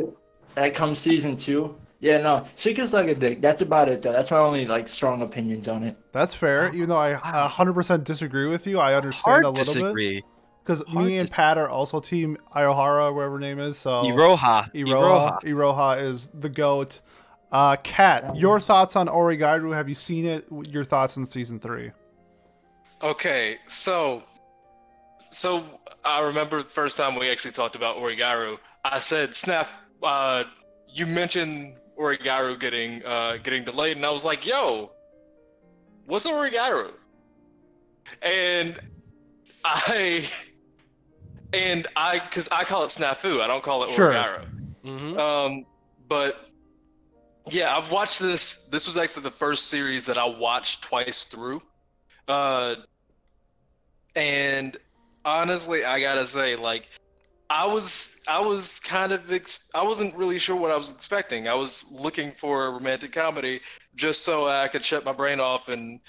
[0.55, 1.75] that comes season two.
[2.01, 3.41] Yeah, no, she can suck a dick.
[3.41, 4.11] That's about it though.
[4.11, 5.97] That's my only like strong opinions on it.
[6.11, 6.73] That's fair.
[6.73, 9.79] Even though I 100% disagree with you, I understand Hard a little bit.
[9.81, 10.23] disagree.
[10.63, 13.77] Because me and Pat are also team Iohara, whatever her name is.
[13.77, 14.71] So Iroha.
[14.73, 15.41] Iroha.
[15.43, 17.01] Iroha is the goat.
[17.51, 19.73] Uh, Kat, your thoughts on Oregairu?
[19.73, 20.47] Have you seen it?
[20.69, 21.91] Your thoughts on season three?
[23.03, 24.23] Okay, so
[25.31, 25.63] so
[26.03, 28.57] I remember the first time we actually talked about Origaru.
[28.85, 29.67] I said, "Snap,
[30.01, 30.45] uh,
[30.87, 34.91] you mentioned Origaru getting uh, getting delayed," and I was like, "Yo,
[36.05, 36.91] what's Origaru?"
[38.21, 38.79] And
[39.63, 40.27] I
[41.53, 43.41] and I because I call it snafu.
[43.41, 44.11] I don't call it Sure.
[44.13, 44.45] Origaru.
[44.83, 45.65] hmm Um,
[46.07, 46.49] but
[47.49, 48.67] yeah, I've watched this.
[48.67, 51.61] This was actually the first series that I watched twice through.
[52.27, 52.75] Uh,
[54.15, 54.77] and
[55.25, 56.87] honestly, I gotta say, like,
[57.53, 61.49] I was, I was kind of, ex- I wasn't really sure what I was expecting.
[61.49, 63.59] I was looking for a romantic comedy
[63.93, 65.99] just so I could shut my brain off and,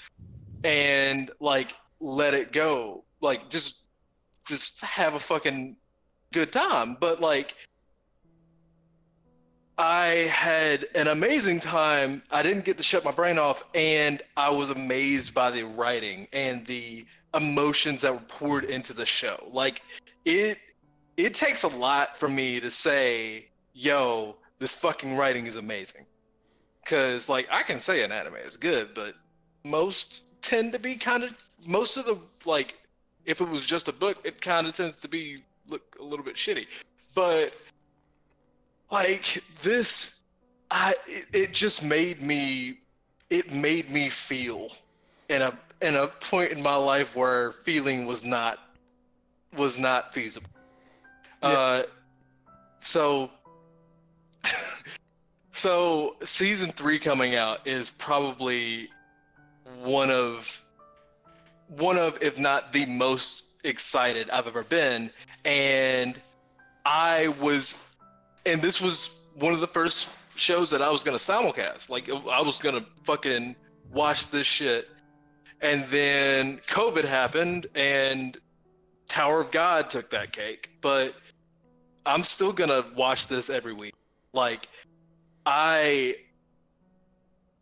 [0.63, 3.89] and like let it go, like just,
[4.47, 5.75] just have a fucking
[6.31, 6.95] good time.
[6.97, 7.55] But like,
[9.77, 12.23] I had an amazing time.
[12.31, 16.29] I didn't get to shut my brain off, and I was amazed by the writing
[16.31, 19.49] and the emotions that were poured into the show.
[19.51, 19.81] Like
[20.23, 20.57] it,
[21.17, 26.05] it takes a lot for me to say, "Yo, this fucking writing is amazing."
[26.83, 29.15] Because like I can say an anime is good, but
[29.63, 32.75] most tend to be kind of most of the like,
[33.25, 36.25] if it was just a book, it kind of tends to be look a little
[36.25, 36.67] bit shitty.
[37.15, 37.53] But
[38.93, 40.23] like this
[40.69, 42.79] i it, it just made me
[43.29, 44.69] it made me feel
[45.29, 48.59] in a in a point in my life where feeling was not
[49.57, 50.49] was not feasible
[51.43, 51.83] uh
[52.79, 53.29] so
[55.51, 58.89] so season three coming out is probably
[59.83, 60.63] one of
[61.67, 65.09] one of if not the most excited i've ever been
[65.45, 66.19] and
[66.85, 67.95] i was
[68.45, 71.89] and this was one of the first shows that I was gonna simulcast.
[71.89, 73.55] Like I was gonna fucking
[73.91, 74.89] watch this shit,
[75.61, 78.37] and then COVID happened, and
[79.07, 80.71] Tower of God took that cake.
[80.81, 81.15] But
[82.05, 83.93] I'm still gonna watch this every week.
[84.33, 84.67] Like
[85.45, 86.15] I,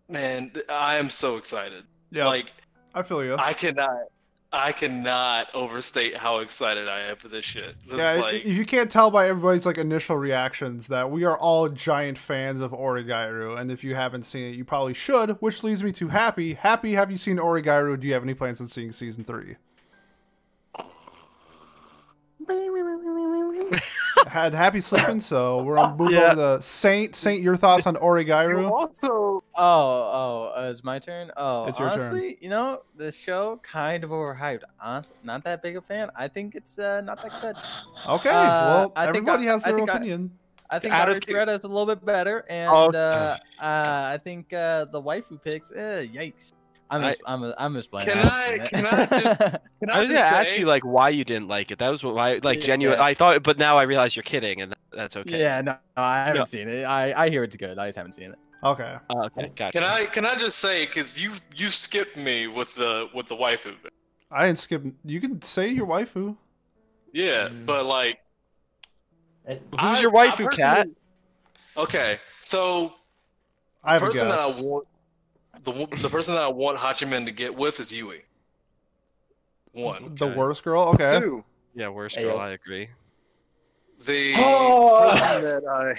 [0.09, 1.83] man, I am so excited.
[2.11, 2.53] Yeah, Like
[2.93, 3.35] I feel you.
[3.37, 3.97] I cannot,
[4.51, 7.75] I cannot overstate how excited I am for this shit.
[7.87, 11.37] This yeah, like, if you can't tell by everybody's like initial reactions that we are
[11.37, 15.31] all giant fans of Oregairu, and if you haven't seen it, you probably should.
[15.41, 16.55] Which leads me to Happy.
[16.55, 17.99] Happy, have you seen Oregairu?
[17.99, 19.55] Do you have any plans on seeing season three?
[24.27, 26.31] Had Happy sleeping, so we're gonna move Yeah.
[26.31, 27.15] over to Saint.
[27.15, 28.69] Saint, your thoughts on Oregairu?
[28.69, 31.31] Also, oh, oh, uh, it's my turn.
[31.35, 31.99] Oh, It's your turn.
[31.99, 34.61] honestly, you know, the show kind of overhyped.
[34.81, 36.09] Honestly, not that big a fan.
[36.15, 37.55] I think it's uh, not that good.
[38.07, 40.31] Okay, Uh, well, I everybody I- has I their think I- opinion.
[40.69, 44.53] I think Out Out is a little bit better, and Oh, uh, uh, I think
[44.53, 45.69] uh, the waifu picks.
[45.69, 46.53] Uh, yikes!
[46.91, 48.05] I'm I- just, I'm, I'm just playing.
[48.07, 49.39] Can haven't I- can I just-
[49.79, 51.79] Can I was gonna just ask you like why you didn't like it.
[51.79, 52.65] That was what I like Yeah.
[52.65, 52.99] genuine.
[52.99, 55.39] I thought, but now I realize you're kidding, and that's okay.
[55.39, 56.45] Yeah, no, no, I haven't No.
[56.45, 56.83] seen it.
[56.83, 57.79] I, I hear it's good.
[57.79, 58.39] I just haven't seen it.
[58.63, 59.71] Okay, Oh, okay, gotcha.
[59.79, 63.35] Can I can I just say because you you skipped me with the with the
[63.35, 63.73] waifu?
[63.81, 63.91] bit.
[64.29, 64.83] I didn't skip.
[65.03, 66.35] You can say your waifu.
[67.13, 67.65] Yeah, Mm.
[67.65, 68.19] but like
[69.47, 70.87] Who's I- your waifu, cat?
[71.75, 72.93] Okay, so
[73.83, 74.59] I have the a person that I guess.
[74.61, 74.87] want
[75.63, 78.23] the the person that I want Hachiman to get with is Yui.
[79.73, 80.15] One.
[80.15, 80.83] The worst girl.
[80.89, 81.19] Okay.
[81.19, 81.43] Two.
[81.75, 82.35] Yeah, worst girl.
[82.35, 82.35] yo.
[82.35, 82.89] I agree.
[84.03, 85.11] The Oh!
[85.13, 85.95] that I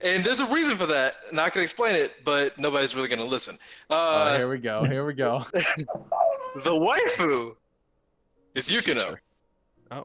[0.06, 3.24] and there's a reason for that, and I can explain it, but nobody's really gonna
[3.24, 3.56] listen.
[3.90, 4.84] Oh, Uh, here we go.
[4.84, 5.44] Here we go.
[5.52, 7.54] the waifu
[8.54, 9.16] is Yukino.
[9.90, 10.04] Oh.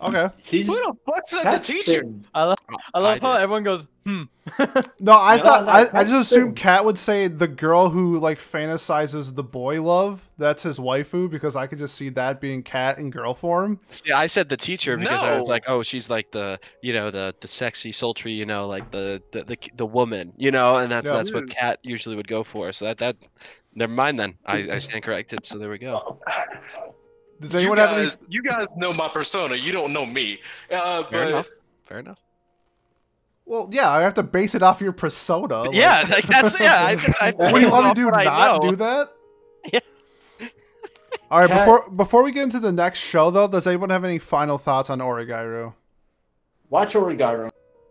[0.00, 0.28] Okay.
[0.44, 2.02] He's Who the fuck said the teacher?
[2.02, 2.58] been- I love,
[2.94, 3.42] I love I how did.
[3.42, 4.22] everyone goes, hmm.
[5.00, 7.90] No, I No, thought no, I, I just assumed been- Kat would say the girl
[7.90, 10.28] who like fantasizes the boy love.
[10.38, 13.78] That's his waifu because I could just see that being Cat in girl form.
[13.88, 17.10] See, I said the teacher because I was like, oh, she's like the, you know,
[17.10, 20.90] the the sexy, sultry, you know, like the the the, the woman, you know, and
[20.92, 21.12] that's Yeah.
[21.16, 22.70] that's what Cat usually would go for.
[22.72, 23.16] So that that,
[23.74, 24.34] never mind then.
[24.46, 25.44] I, I stand corrected.
[25.44, 26.20] So there we go.
[27.40, 28.04] Does You anyone have any?
[28.06, 29.54] guys, you guys know my persona.
[29.56, 30.40] You don't know me.
[30.72, 31.48] Uh, Fair but enough.
[31.86, 32.22] Fair enough.
[33.46, 35.62] Well, yeah, I have to base it off your persona.
[35.62, 36.84] like- yeah, like that's yeah.
[36.84, 38.10] I, just, I What do you want me to do?
[38.10, 38.70] Not know.
[38.70, 39.08] do that?
[39.72, 39.80] Yeah.
[41.30, 41.48] All right.
[41.48, 44.56] Cat- Before before we get into the next show, though, does anyone have any final
[44.58, 45.74] thoughts on Oregairu?
[46.70, 47.50] watch Origaru.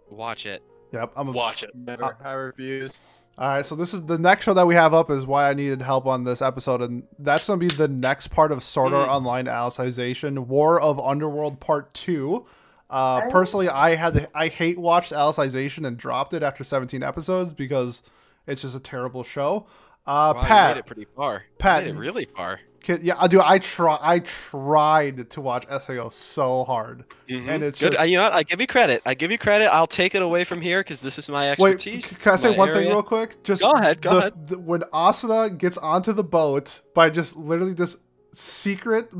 [0.09, 0.63] Watch it.
[0.93, 1.13] Yep.
[1.15, 1.27] I'm.
[1.29, 1.71] A, watch it.
[1.75, 2.17] Never.
[2.23, 2.99] I refuse.
[3.37, 3.65] All right.
[3.65, 6.05] So this is the next show that we have up is why I needed help
[6.05, 9.13] on this episode, and that's gonna be the next part of Sword Art Mm.
[9.13, 12.45] Online Alicization, War of Underworld Part Two.
[12.89, 17.53] Uh, personally, I had to, I hate watched Alicization and dropped it after 17 episodes
[17.53, 18.01] because
[18.47, 19.67] it's just a terrible show.
[20.05, 21.43] Uh, Wow, Pat, made it pretty far.
[21.59, 22.61] Pat, made it really far.
[22.87, 23.41] Can, yeah, I do.
[23.43, 23.97] I try.
[24.01, 27.49] I tried to watch Sao so hard, Mhm.
[27.49, 27.91] and it's good.
[27.91, 28.01] just.
[28.01, 28.31] Uh, you know what?
[28.31, 29.01] I give you credit.
[29.05, 29.65] I give you credit.
[29.73, 32.13] I'll take it away from here because this is my expertise.
[32.13, 33.43] Wait, can I say one thing real quick?
[33.43, 34.47] Just Go ahead, go the- ahead.
[34.47, 37.97] the- when Asuna gets onto the boat by just literally this
[38.33, 39.11] secret,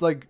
[0.00, 0.28] like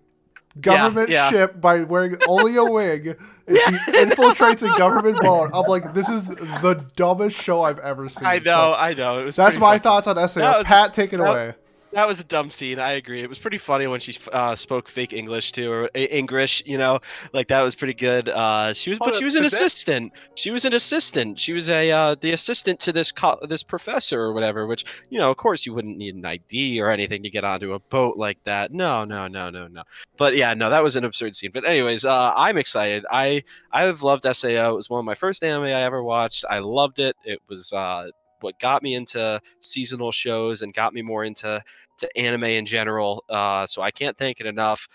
[0.59, 1.29] government yeah.
[1.29, 3.63] ship by wearing only a wig, and she
[3.93, 5.51] infiltrates a government boat.
[5.53, 8.27] I'm like, this is the dumbest show I've ever seen.
[8.27, 9.19] I So know, I know.
[9.21, 10.57] It was that's my fucking- thoughts on Sao.
[10.59, 11.55] Was- Pat, take it that- away.
[11.93, 12.79] That was a dumb scene.
[12.79, 13.21] I agree.
[13.21, 16.63] It was pretty funny when she uh, spoke fake English too, or English.
[16.65, 17.01] You know,
[17.33, 18.29] like that was pretty good.
[18.29, 20.13] Uh, she was, but Hold she was an assistant.
[20.37, 21.41] She was an assistant.
[21.41, 24.69] She was a uh, the assistant to this co- this professor or whatever.
[24.69, 27.73] Which you know, of course, you wouldn't need an ID or anything to get onto
[27.73, 28.73] a boat like that.
[28.73, 29.83] No, no, no, no, no.
[30.17, 31.51] But yeah, no, that was an absurd scene.
[31.53, 33.05] But anyways, uh, I'm excited.
[33.11, 34.71] I I've loved Sao.
[34.71, 36.45] It was one of my first anime I ever watched.
[36.49, 37.17] I loved it.
[37.25, 41.63] It was uh, what got me into seasonal shows and got me more into
[41.99, 43.25] to anime in general.
[43.29, 44.87] Uh, so I can't thank it enough.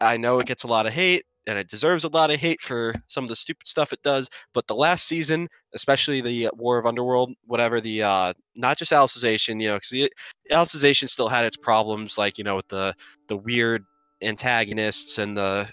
[0.00, 2.60] I know it gets a lot of hate, and it deserves a lot of hate
[2.60, 4.30] for some of the stupid stuff it does.
[4.54, 8.92] But the last season, especially the uh, War of Underworld, whatever the uh, not just
[8.92, 10.12] Alicization, you know, because the
[10.50, 12.94] Alicization still had its problems, like you know, with the
[13.28, 13.84] the weird
[14.22, 15.68] antagonists and the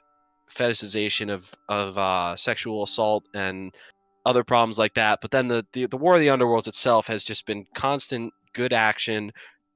[0.50, 3.76] fetishization of of uh, sexual assault and
[4.28, 5.20] other problems like that.
[5.22, 8.74] But then the, the the War of the Underworlds itself has just been constant good
[8.74, 9.32] action,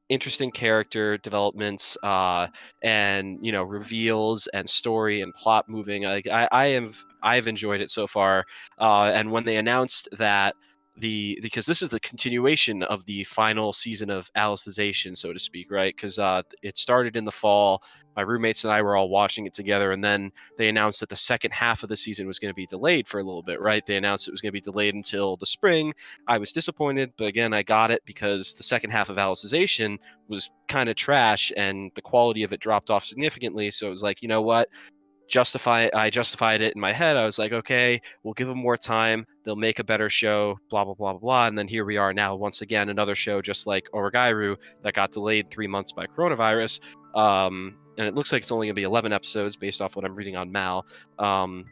[0.09, 2.47] interesting character developments, uh,
[2.83, 6.03] and you know reveals and story and plot moving.
[6.03, 8.45] Like I, I have I've enjoyed it so far.
[8.77, 10.55] Uh, and when they announced that
[10.97, 15.71] the because this is the continuation of the final season of Alicization, so to speak,
[15.71, 15.95] right?
[15.95, 17.81] Because uh, it started in the fall.
[18.15, 21.15] My roommates and I were all watching it together, and then they announced that the
[21.15, 23.85] second half of the season was going to be delayed for a little bit, right?
[23.85, 25.93] They announced it was going to be delayed until the spring.
[26.27, 30.51] I was disappointed, but again, I got it because the second half of Alicization was
[30.67, 33.71] kind of trash, and the quality of it dropped off significantly.
[33.71, 34.67] So it was like, you know what?
[35.31, 35.87] Justify.
[35.95, 37.15] I justified it in my head.
[37.15, 39.25] I was like, okay, we'll give them more time.
[39.43, 40.59] They'll make a better show.
[40.69, 41.47] Blah blah blah blah blah.
[41.47, 45.11] And then here we are now, once again, another show just like Oregairu that got
[45.11, 46.81] delayed three months by coronavirus.
[47.15, 50.15] Um, and it looks like it's only to be 11 episodes based off what I'm
[50.15, 50.85] reading on Mal.
[51.17, 51.65] Um,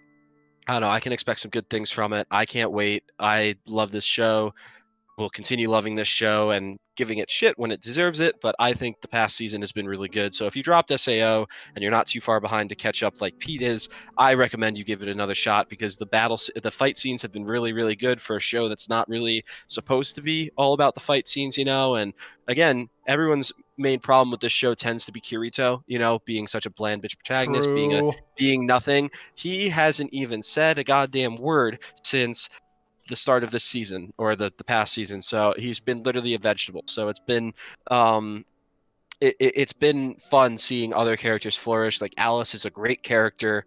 [0.68, 0.90] I don't know.
[0.90, 2.28] I can expect some good things from it.
[2.30, 3.04] I can't wait.
[3.20, 4.54] I love this show.
[5.20, 8.40] We'll continue loving this show and giving it shit when it deserves it.
[8.42, 10.34] But I think the past season has been really good.
[10.34, 13.38] So if you dropped SAO and you're not too far behind to catch up like
[13.38, 17.22] Pete is, I recommend you give it another shot because the battle, the fight scenes
[17.22, 20.74] have been really, really good for a show that's not really supposed to be all
[20.74, 21.96] about the fight scenes, you know.
[21.96, 22.14] And
[22.48, 26.66] again, everyone's main problem with this show tends to be Kirito, you know, being such
[26.66, 29.10] a bland bitch protagonist, being a being nothing.
[29.36, 32.50] He hasn't even said a goddamn word since
[33.10, 35.22] the start of this season or the, the past season.
[35.22, 36.84] So he's been literally a vegetable.
[36.88, 37.54] So it's been
[37.92, 38.44] um
[39.22, 42.02] it, it, it's been fun seeing other characters flourish.
[42.02, 43.66] Like Alice is a great character,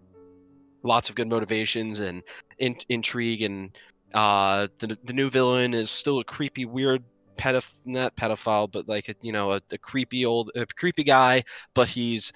[0.83, 2.23] lots of good motivations and
[2.59, 3.77] in, intrigue and
[4.15, 7.03] uh the, the new villain is still a creepy weird
[7.39, 11.43] pedoph not pedophile but like a, you know a, a creepy old a creepy guy
[11.75, 12.33] but he's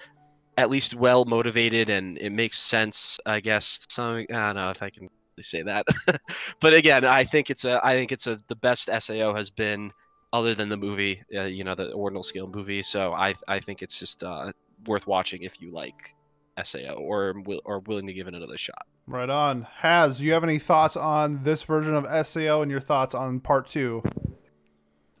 [0.57, 4.81] at least well motivated and it makes sense i guess some i don't know if
[4.81, 5.85] i can really say that
[6.59, 9.91] but again i think it's a i think it's a the best sao has been
[10.33, 13.81] other than the movie uh, you know the ordinal scale movie so i i think
[13.81, 14.51] it's just uh
[14.85, 16.15] worth watching if you like
[16.63, 17.35] sao or
[17.65, 19.65] or willing to give it another shot Right on.
[19.77, 23.39] Has, do you have any thoughts on this version of SAO and your thoughts on
[23.39, 24.03] part two?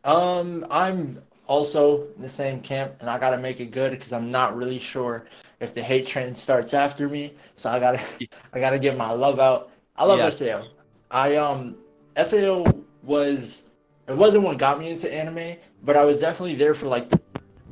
[0.03, 1.17] Um, I'm
[1.47, 4.77] also in the same camp, and I gotta make it good because I'm not really
[4.77, 5.25] sure
[5.61, 7.33] if the hate train starts after me.
[7.55, 8.01] So I gotta
[8.53, 9.71] I gotta get my love out.
[9.97, 10.29] I love Yeah.
[10.29, 10.67] SAO.
[11.11, 11.75] I um
[12.21, 12.65] SAO
[13.03, 13.69] was
[14.07, 17.19] it wasn't what got me into anime, but I was definitely there for like the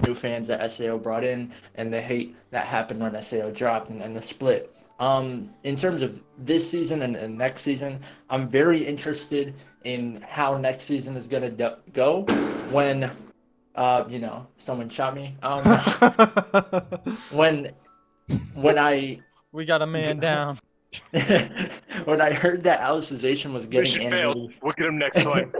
[0.05, 4.01] new fans that SAO brought in and the hate that happened when SAO dropped and,
[4.01, 4.75] and the split.
[4.99, 7.99] Um, in terms of this season and, and next season,
[8.29, 9.53] I'm very interested
[9.83, 12.21] in how next season is gonna do- go
[12.71, 13.11] when,
[13.75, 15.35] uh, you know, someone shot me.
[15.43, 15.63] Um,
[17.31, 17.71] when,
[18.53, 19.17] when I
[19.51, 20.59] We got a man down.
[22.05, 24.53] when I heard that Alicization was getting Mission animated, failed.
[24.63, 25.51] Look at him next time.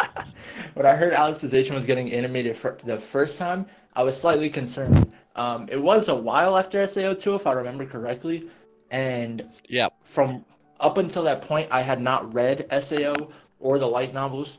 [0.74, 5.12] when I heard Alicization was getting animated for the first time, I was slightly concerned.
[5.36, 8.48] Um, it was a while after SAO2, if I remember correctly,
[8.90, 9.88] and Yeah.
[10.04, 10.44] from
[10.80, 13.28] up until that point, I had not read SAO
[13.58, 14.58] or the light novels.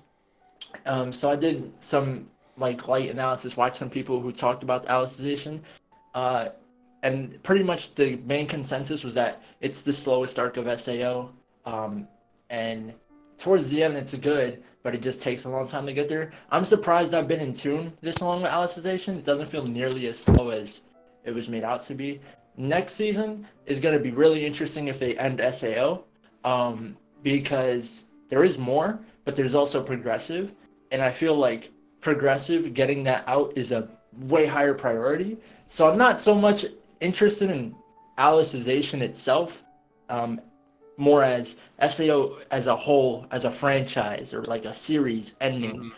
[0.86, 5.60] Um, so I did some like light analysis, watched some people who talked about Alicization,
[6.14, 6.50] uh,
[7.04, 11.30] and pretty much the main consensus was that it's the slowest arc of SAO.
[11.66, 12.08] Um,
[12.50, 12.94] and
[13.38, 16.32] towards the end, it's good, but it just takes a long time to get there.
[16.52, 19.18] I'm surprised I've been in tune this long with Alicization.
[19.18, 20.84] It doesn't feel nearly as slow as
[21.24, 22.20] it was made out to be.
[22.58, 26.04] Next season is going to be really interesting if they end SAO,
[26.44, 30.54] um, because there is more, but there's also progressive,
[30.92, 31.72] and I feel like
[32.02, 33.88] progressive getting that out is a
[34.22, 35.38] way higher priority.
[35.68, 36.66] So I'm not so much
[37.02, 37.76] interested in
[38.18, 39.64] Alicization itself,
[40.10, 40.40] um,
[40.98, 45.78] more as SAO as a whole, as a franchise or like a series ending.
[45.78, 45.92] Mhm.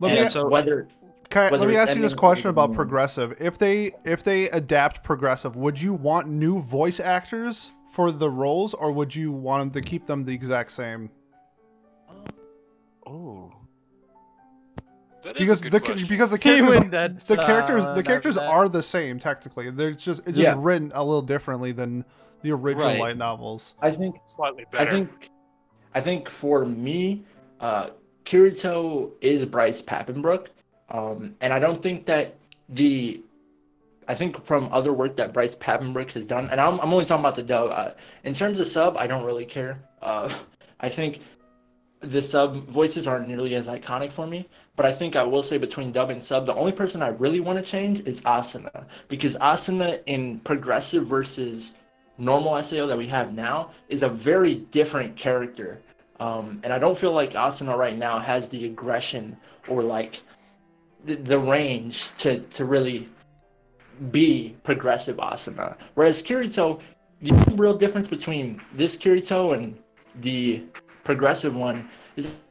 [0.00, 0.88] let and me so- whether
[1.30, 2.76] Can I- Whether let me ask you this question about beginning.
[2.76, 3.34] progressive.
[3.40, 8.74] If they if they adapt progressive, would you want new voice actors for the roles,
[8.74, 11.08] or would you want them to keep them the exact same?
[13.06, 13.50] Oh.
[15.22, 16.08] That is Because a good the question.
[16.08, 19.70] because the characters went dead the characters silent the characters are the same technically.
[19.70, 20.54] They're just it's just Yeah.
[20.56, 22.04] written a little differently than
[22.42, 23.00] the original Right.
[23.00, 23.74] light novels.
[23.80, 24.90] I think slightly I better.
[24.92, 25.30] think
[25.94, 27.22] I think for me,
[27.60, 27.88] uh,
[28.24, 30.48] Kirito is Bryce Papenbrook,
[30.88, 32.34] um, and I don't think that
[32.68, 33.22] the
[34.08, 37.22] I think from other work that Bryce Papenbrook has done, and I'm, I'm only talking
[37.22, 37.70] about the dub.
[37.72, 37.90] Uh,
[38.24, 39.80] in terms of sub, I don't really care.
[40.02, 40.28] Uh,
[40.80, 41.20] I think
[42.02, 45.56] the sub voices aren't nearly as iconic for me, but I think I will say
[45.56, 49.36] between dub and sub, the only person I really want to change is Asuna because
[49.38, 51.74] Asuna in progressive versus
[52.18, 55.80] normal SAO that we have now is a very different character.
[56.20, 59.36] Um, and I don't feel like Asuna right now has the aggression
[59.68, 60.20] or like
[61.00, 63.08] the, the range to, to really
[64.10, 65.76] be progressive Asuna.
[65.94, 66.80] Whereas Kirito,
[67.20, 69.78] the real difference between this Kirito and
[70.20, 70.64] the
[71.04, 72.42] progressive one is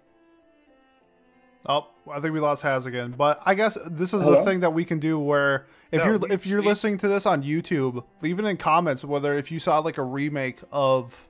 [1.68, 3.14] Oh, I think we lost Haz again.
[3.16, 4.44] But I guess this is the Hello?
[4.44, 7.44] thing that we can do where if No, you're if you're listening to this on
[7.44, 11.28] YouTube, leave it in comments whether if you saw like a remake of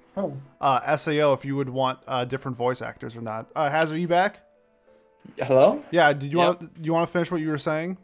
[0.62, 3.48] uh, SAO, if you would want uh, different voice actors or not.
[3.56, 4.38] Uh, Haz, are you back?
[5.38, 5.84] hello.
[5.92, 6.12] Yeah.
[6.14, 6.48] Did you Yep.
[6.48, 7.98] want to you want to finish what you were saying?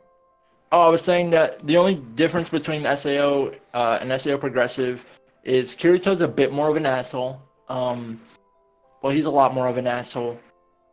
[0.74, 5.06] Oh, I was saying that the only difference between SAO uh, and SAO Progressive
[5.46, 7.42] is Kirito's a bit more of an asshole.
[7.70, 8.20] Um,
[9.08, 10.38] well, he's a lot more of an asshole.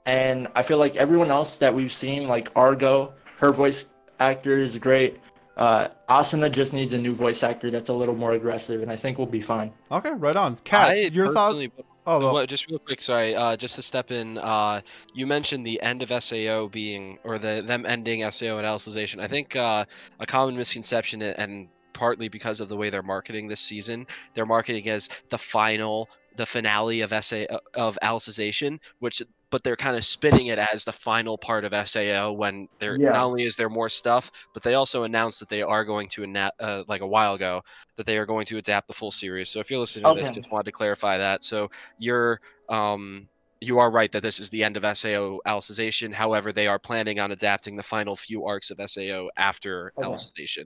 [0.07, 3.87] And I feel like everyone else that we've seen, like Argo, her voice
[4.21, 5.19] actor is great.
[5.57, 8.95] Uh, Asuna just needs a new voice actor that's a little more aggressive, and I
[8.95, 9.73] think we'll be fine.
[9.91, 10.55] Okay, right on.
[10.63, 11.59] Kat, your thoughts?
[12.07, 14.39] Oh, the- What, just real quick, sorry, uh, just to step in.
[14.39, 14.81] Uh,
[15.13, 19.21] you mentioned the end of SAO being, or the them ending SAO and Alicization.
[19.21, 19.85] I think uh,
[20.21, 24.45] a common misconception, a- and partly because of the way they're marketing this season, they're
[24.47, 30.05] marketing as the final, the finale of SA of Alicization, which, but they're kind of
[30.05, 33.11] spinning it as the final part of SAO when there Yeah.
[33.13, 36.25] not only is there more stuff, but they also announced that they are going to,
[36.25, 37.63] ana- uh, like a while ago,
[37.97, 39.51] that they are going to adapt the full series.
[39.51, 41.45] So if you're listening to this, just wanted to clarify that.
[41.45, 41.69] So
[41.99, 43.29] you're um
[43.61, 46.13] you are right that this is the end of SAO Alicization.
[46.13, 50.07] However, they are planning on adapting the final few arcs of SAO after Okay.
[50.09, 50.65] Alicization.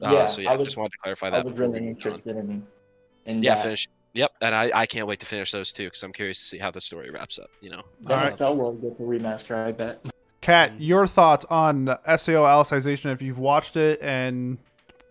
[0.00, 1.40] Uh, Yeah, so yeah, I was- just wanted to clarify that.
[1.40, 2.66] I was really interested in,
[3.26, 3.62] in Yeah, that.
[3.64, 3.86] finish.
[4.14, 6.58] Yep, and I, I can't wait to finish those too because I'm curious to see
[6.58, 7.50] how the story wraps up.
[7.60, 7.82] You know.
[8.02, 8.32] Then Alright.
[8.32, 10.00] Excel will get the remaster, I bet.
[10.40, 14.58] Kat, your thoughts on SAO Alicization if you've watched it and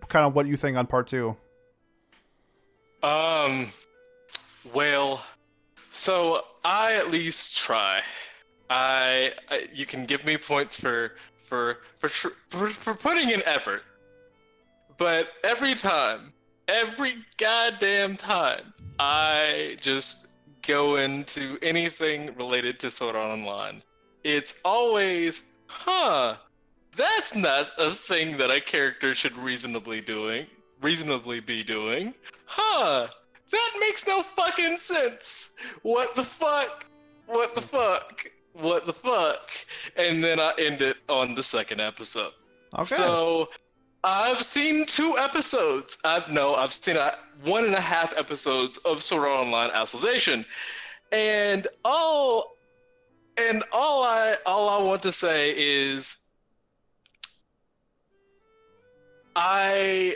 [0.08, 1.36] kind of what you think on part two.
[3.04, 3.68] Um,
[4.74, 5.24] well,
[5.92, 8.02] so I at least try.
[8.70, 13.42] I, I you can give me points for for for tr- for, for putting in
[13.46, 13.84] effort,
[14.98, 16.34] but every time,
[16.68, 23.84] every goddamn time, I just go into anything related to Sword Art Online.
[24.24, 26.38] It's always, huh?
[26.96, 30.48] That's not a thing that a character should reasonably doing
[30.82, 32.14] reasonably be doing.
[32.46, 33.08] Huh?
[33.52, 35.56] That makes no fucking sense.
[35.84, 36.86] What the fuck?
[37.28, 38.30] What the fuck?
[38.54, 39.52] What the fuck?
[39.96, 42.34] And then I end it on the second episode.
[42.74, 42.84] Okay.
[42.84, 43.50] So
[44.04, 45.98] I've seen two episodes.
[46.04, 50.46] I've no, I've seen a, one and a half episodes of Sword Art Online Alicization,
[51.12, 52.56] and all
[53.38, 56.26] and all I all I want to say is
[59.36, 60.16] I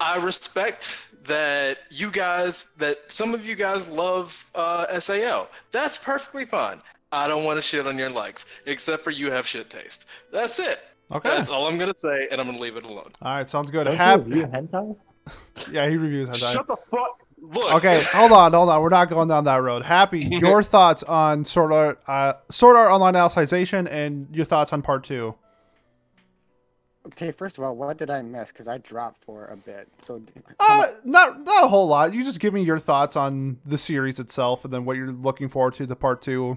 [0.00, 5.48] I respect that you guys that some of you guys love uh, Sao.
[5.70, 6.80] That's perfectly fine.
[7.12, 10.06] I don't want to shit on your likes, except for you have shit taste.
[10.32, 10.78] That's it.
[11.12, 11.28] Okay.
[11.28, 13.10] That's all I'm gonna say, and I'm gonna leave it alone.
[13.20, 13.48] All right.
[13.48, 13.84] Sounds good.
[13.84, 14.96] Don't Hap- you hentai?
[15.72, 16.52] yeah, he reviews hentai.
[16.52, 17.22] Shut the fuck.
[17.42, 17.72] Look.
[17.74, 18.80] Okay, hold on, hold on.
[18.80, 19.82] We're not going down that road.
[19.82, 24.80] Happy, your thoughts on Sword Art, uh, Sword Art Online Alicization, and your thoughts on
[24.80, 25.34] part two.
[27.04, 28.52] Okay, first of all, what did I miss?
[28.52, 29.88] Because I dropped for a bit.
[29.98, 30.22] So,
[30.60, 32.14] Uh, not not a whole lot.
[32.14, 35.48] You just give me your thoughts on the series itself, and then what you're looking
[35.48, 36.56] forward to the part two.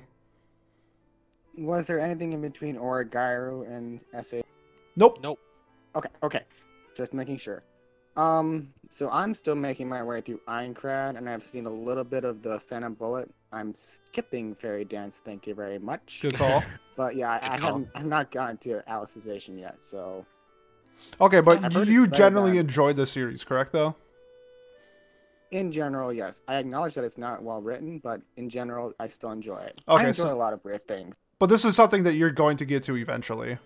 [1.58, 4.42] was there anything in between Oregairu and SA?
[4.96, 5.20] Nope.
[5.22, 5.40] Nope.
[5.96, 6.42] Okay, okay,
[6.96, 7.64] just making sure.
[8.18, 12.24] Um, so I'm still making my way through Aincrad, and I've seen a little bit
[12.24, 13.30] of the Phantom Bullet.
[13.52, 16.20] I'm skipping Fairy Dance, thank you very much.
[16.22, 16.64] Good call.
[16.98, 20.26] But yeah, Good I, I haven't, I've not gotten to Alicization yet, so
[21.20, 22.60] Okay, but I've you generally bad.
[22.68, 23.74] enjoyed the series, correct?
[23.74, 23.96] Though.
[25.52, 26.42] in general, yes.
[26.48, 29.78] I acknowledge that it's not well written, but in general, I still enjoy it.
[29.90, 31.16] Okay, I enjoy so- a lot of weird things.
[31.38, 33.58] But this is something that you're going to get to eventually.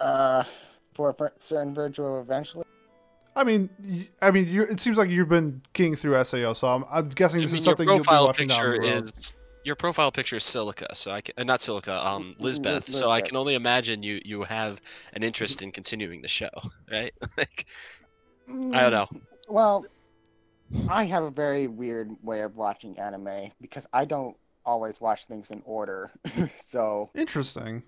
[0.00, 0.44] Uh,
[0.94, 2.64] for a certain virtual eventually.
[3.36, 6.84] I mean, I mean, you it seems like you've been keying through Sao, so I'm,
[6.90, 8.74] I'm guessing I this mean, is your something you'll be profile watching down the picture
[8.74, 9.12] road.
[9.12, 12.88] is your profile picture is Silica, so I can uh, not Silica, um, Liz- Lisbeth.
[12.88, 14.80] So I can only imagine you you have
[15.12, 16.50] an interest in continuing the show,
[16.90, 17.12] right?
[17.38, 17.66] like,
[18.72, 19.20] I Mm, don't know.
[19.48, 19.90] Well,
[20.88, 25.50] I have a very weird way of watching anime because I don't always watch things
[25.50, 26.12] in order.
[26.56, 27.84] so Interesting.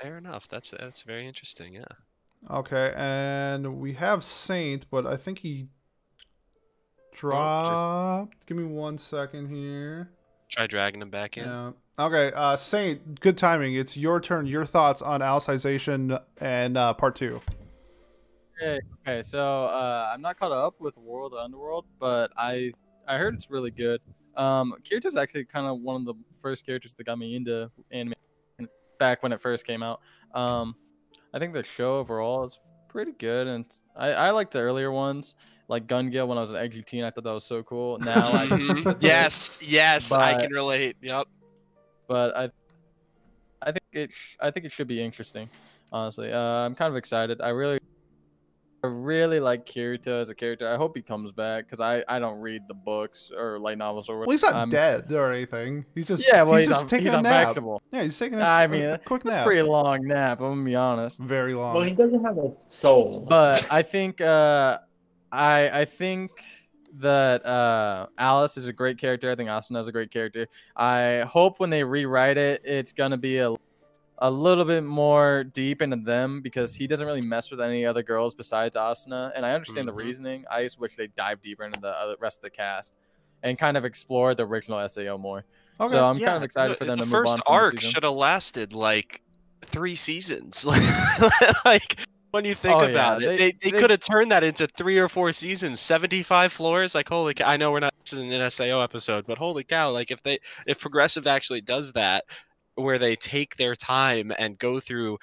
[0.00, 0.48] Fair enough.
[0.48, 1.74] That's that's very interesting.
[1.74, 1.84] Yeah.
[2.50, 5.68] Okay, and we have Saint, but I think he
[7.14, 8.46] dropped.
[8.46, 10.10] Give me one second here.
[10.50, 11.44] Try dragging him back in.
[11.44, 11.70] Yeah.
[11.98, 13.74] Okay, uh, Saint, good timing.
[13.74, 14.46] It's your turn.
[14.46, 17.40] Your thoughts on Alicization and uh, part two.
[18.60, 22.72] Okay, okay, so uh, I'm not caught up with World of Underworld, but I
[23.06, 24.00] I heard it's really good.
[24.36, 28.13] Um, Kirito's actually kind of one of the first characters that got me into anime
[28.98, 30.00] back when it first came out.
[30.34, 30.74] Um,
[31.32, 33.64] I think the show overall is pretty good, and
[33.96, 35.34] I, I like the earlier ones,
[35.68, 37.04] like Gun Gale when I was an edgy teen.
[37.04, 37.98] I thought that was so cool.
[37.98, 38.96] Now, I, Mhm.
[39.00, 40.96] yes, yes, I can relate.
[41.02, 41.26] Yep.
[42.06, 42.50] but I
[43.62, 45.48] I think it sh- I think it should be interesting.
[45.90, 47.40] Honestly, uh, I'm kind of excited.
[47.40, 47.78] I really
[48.84, 50.68] I really like Kirito as a character.
[50.70, 54.10] I hope he comes back because I I don't read the books or light novels
[54.10, 54.18] or.
[54.18, 55.86] Well, he's not I'm- dead or anything.
[55.94, 57.48] He's just Yeah, well, he's, he's, just un- taking he's a nap.
[57.48, 57.78] unfixable.
[57.92, 59.46] Yeah, he's taking a, I a mean, quick It's a nap.
[59.46, 60.40] pretty long nap.
[60.40, 61.18] I'm gonna be honest.
[61.18, 61.74] Very long.
[61.74, 63.26] Well, he doesn't have a soul.
[63.28, 64.78] but I think uh,
[65.32, 66.30] I I think
[66.98, 69.30] that uh, Alice is a great character.
[69.30, 70.46] I think Asuna is a great character.
[70.76, 73.54] I hope when they rewrite it, it's gonna be a
[74.26, 78.02] a little bit more deep into them because he doesn't really mess with any other
[78.02, 79.90] girls besides Asuna, and I understand Mhm.
[79.90, 80.44] the reasoning.
[80.50, 82.94] I just wish they dive deeper into the other rest of the cast
[83.42, 85.44] and kind of explore the original Sao more.
[85.78, 85.90] okay.
[85.90, 87.80] So I'm Yeah, kind of excited for them the to move first on from arc
[87.80, 89.20] should have lasted like
[89.62, 90.64] three seasons.
[91.64, 91.96] like
[92.30, 94.42] when you think Oh, yeah, about it, they- they, they, they- could have turned that
[94.42, 96.94] into three or four seasons, seventy-five floors.
[96.94, 99.90] Like holy, cow, I know we're not this isn't an Sao episode, but holy cow!
[99.90, 102.24] Like if they if Progressive actually does that,
[102.76, 105.18] where they take their time and go through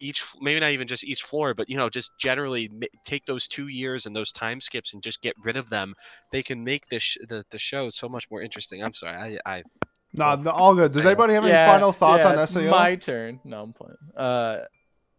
[0.00, 3.46] each maybe not even just each floor but you know just generally ma- take those
[3.46, 5.94] two years and those time skips and just get rid of them
[6.32, 9.56] they can make this sh- the, the show so much more interesting i'm sorry i,
[9.56, 9.62] I
[10.16, 10.92] Nah, no, all good.
[10.92, 12.70] Does anybody have any Yeah, final thoughts yeah, on SAO?
[12.70, 13.40] My turn.
[13.42, 13.96] No, I'm playing.
[14.16, 14.58] Uh,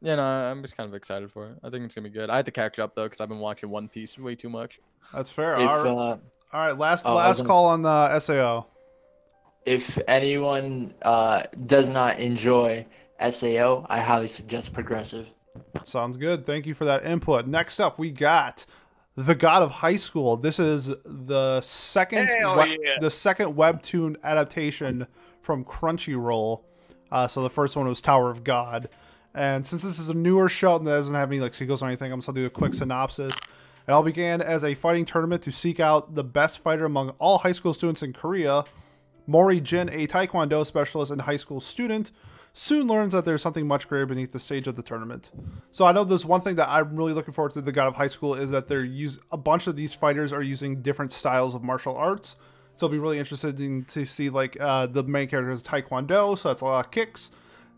[0.01, 1.57] you know, I'm just kind of excited for it.
[1.65, 2.29] I think it's gonna be good.
[2.29, 4.79] I had to catch up though because I've been watching One Piece way too much.
[5.13, 5.57] That's fair.
[5.57, 5.85] all, right.
[5.85, 6.19] uh, all
[6.53, 8.67] right, last oh, last gonna- call on the SAO.
[9.65, 12.85] If anyone uh, does not enjoy
[13.29, 15.33] Sao, I highly suggest Progressive.
[15.83, 16.45] Sounds good.
[16.45, 17.47] Thank you for that input.
[17.47, 18.65] Next up, we got
[19.15, 20.35] The God of High School.
[20.37, 22.95] This is the second Hell web- yeah.
[22.99, 25.07] the second webtoon adaptation
[25.41, 26.63] from Crunchyroll.
[27.11, 28.89] Uh, so the first one was Tower of God.
[29.33, 32.11] And since this is a newer show and doesn't have any like sequels or anything,
[32.11, 33.35] I'm just gonna do a quick synopsis.
[33.87, 37.37] It all began as a fighting tournament to seek out the best fighter among all
[37.37, 38.63] high school students in Korea.
[39.27, 42.11] Mori Jin, a taekwondo specialist and high school student,
[42.53, 45.29] soon learns that there's something much greater beneath the stage of the tournament.
[45.71, 47.95] So I know there's one thing that I'm really looking forward to the God of
[47.95, 51.53] High School is that they're use a bunch of these fighters are using different styles
[51.53, 52.37] of martial arts.
[52.75, 56.49] So it'll be really interesting to see like uh, the main character is Taekwondo, so
[56.49, 57.31] that's a lot of kicks,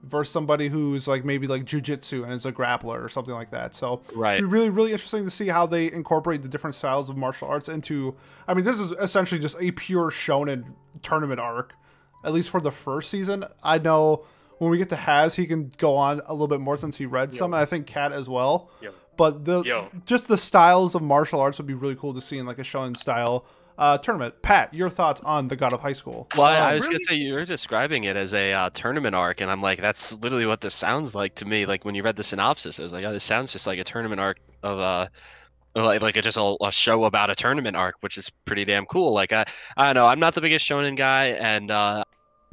[0.04, 3.76] versus somebody who's like maybe like jujitsu and is a grappler or something like that.
[3.76, 4.38] So Right.
[4.38, 7.48] it'll be really really interesting to see how they incorporate the different styles of martial
[7.48, 8.16] arts into.
[8.48, 10.74] I mean, this is essentially just a pure shonen
[11.04, 11.74] tournament arc,
[12.24, 13.46] at least for the first season.
[13.64, 14.26] I know
[14.58, 17.06] when we get to Has, he can go on a little bit more since he
[17.06, 18.72] read some, and I think Cat as well.
[18.82, 18.92] Yo.
[19.16, 19.90] But the Yo.
[20.06, 22.64] just the styles of martial arts would be really cool to see in like a
[22.64, 23.46] shonen style
[23.78, 24.42] uh, tournament.
[24.42, 26.28] Pat, your thoughts on the God of High School?
[26.36, 27.00] Well, I, I was really?
[27.00, 30.46] gonna say you're describing it as a uh, tournament arc, and I'm like, that's literally
[30.46, 31.66] what this sounds like to me.
[31.66, 33.84] Like when you read the synopsis, I was like, oh, this sounds just like a
[33.84, 35.08] tournament arc of uh,
[35.84, 38.86] like like a, just a, a show about a tournament arc, which is pretty damn
[38.86, 39.14] cool.
[39.14, 42.04] Like I, I don't know, I'm not the biggest shonen guy, and uh,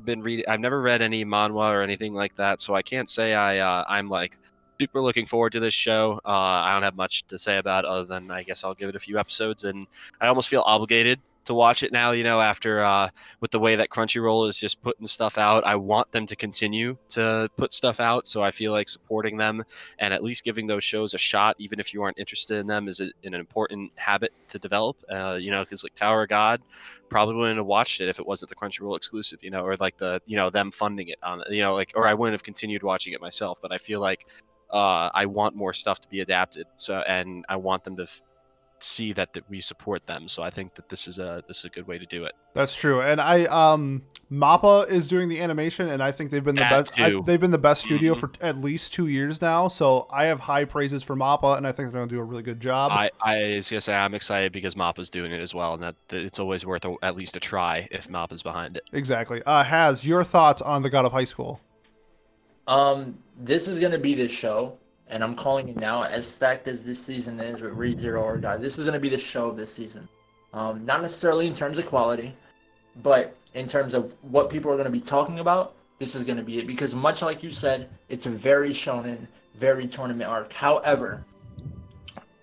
[0.05, 3.35] been reading, I've never read any manhwa or anything like that, so I can't say
[3.35, 4.39] I uh, I'm like
[4.81, 6.21] super looking forward to this show.
[6.25, 8.97] Uh, I don't have much to say about other than I guess I'll give it
[8.97, 9.87] a few episodes, and
[10.21, 12.13] I almost feel obligated to watch it now.
[12.13, 13.09] You know, after uh,
[13.41, 16.97] with the way that Crunchyroll is just putting stuff out, I want them to continue
[17.11, 18.27] to put stuff out.
[18.27, 19.63] So I feel like supporting them
[19.99, 22.89] and at least giving those shows a shot, even if you aren't interested in them,
[22.89, 24.97] is an important habit to develop.
[25.11, 26.61] Uh, you know, because like Tower of God,
[27.09, 29.43] probably wouldn't have watched it if it wasn't the Crunchyroll exclusive.
[29.43, 32.07] You know, or like the you know them funding it on you know like or
[32.07, 33.61] I wouldn't have continued watching it myself.
[33.61, 34.27] But I feel like
[34.71, 36.67] uh, I want more stuff to be adapted.
[36.77, 38.03] So and I want them to.
[38.05, 38.23] F-
[38.85, 41.65] see that, that we support them so i think that this is a this is
[41.65, 45.41] a good way to do it That's true, and I um Mappa is doing the
[45.41, 46.99] animation, and I think they've been the That best.
[46.99, 48.21] I, they've been the best studio Mhm.
[48.21, 49.69] for at least two years now.
[49.69, 52.25] So I have high praises for Mappa, and I think they're going to do a
[52.25, 52.91] really good job.
[52.91, 55.95] I, I was gonna say I'm excited because Mappa's doing it as well, and that,
[56.09, 58.85] that it's always worth a, at least a try if Mappa's behind it.
[58.93, 59.43] exactly.
[59.45, 61.61] Uh, has your thoughts on the God of High School?
[62.67, 64.77] Um, this is gonna be the show,
[65.09, 66.03] and I'm calling it now.
[66.03, 69.09] As stacked as this season is with Read Zero or Die, this is gonna be
[69.09, 70.09] the show of this season.
[70.53, 72.35] Um, not necessarily in terms of quality,
[73.03, 75.75] but in terms of what people are gonna be talking about.
[75.99, 79.87] This is gonna be it because much like you said, it's a very shonen, very
[79.87, 80.53] tournament arc.
[80.53, 81.25] However,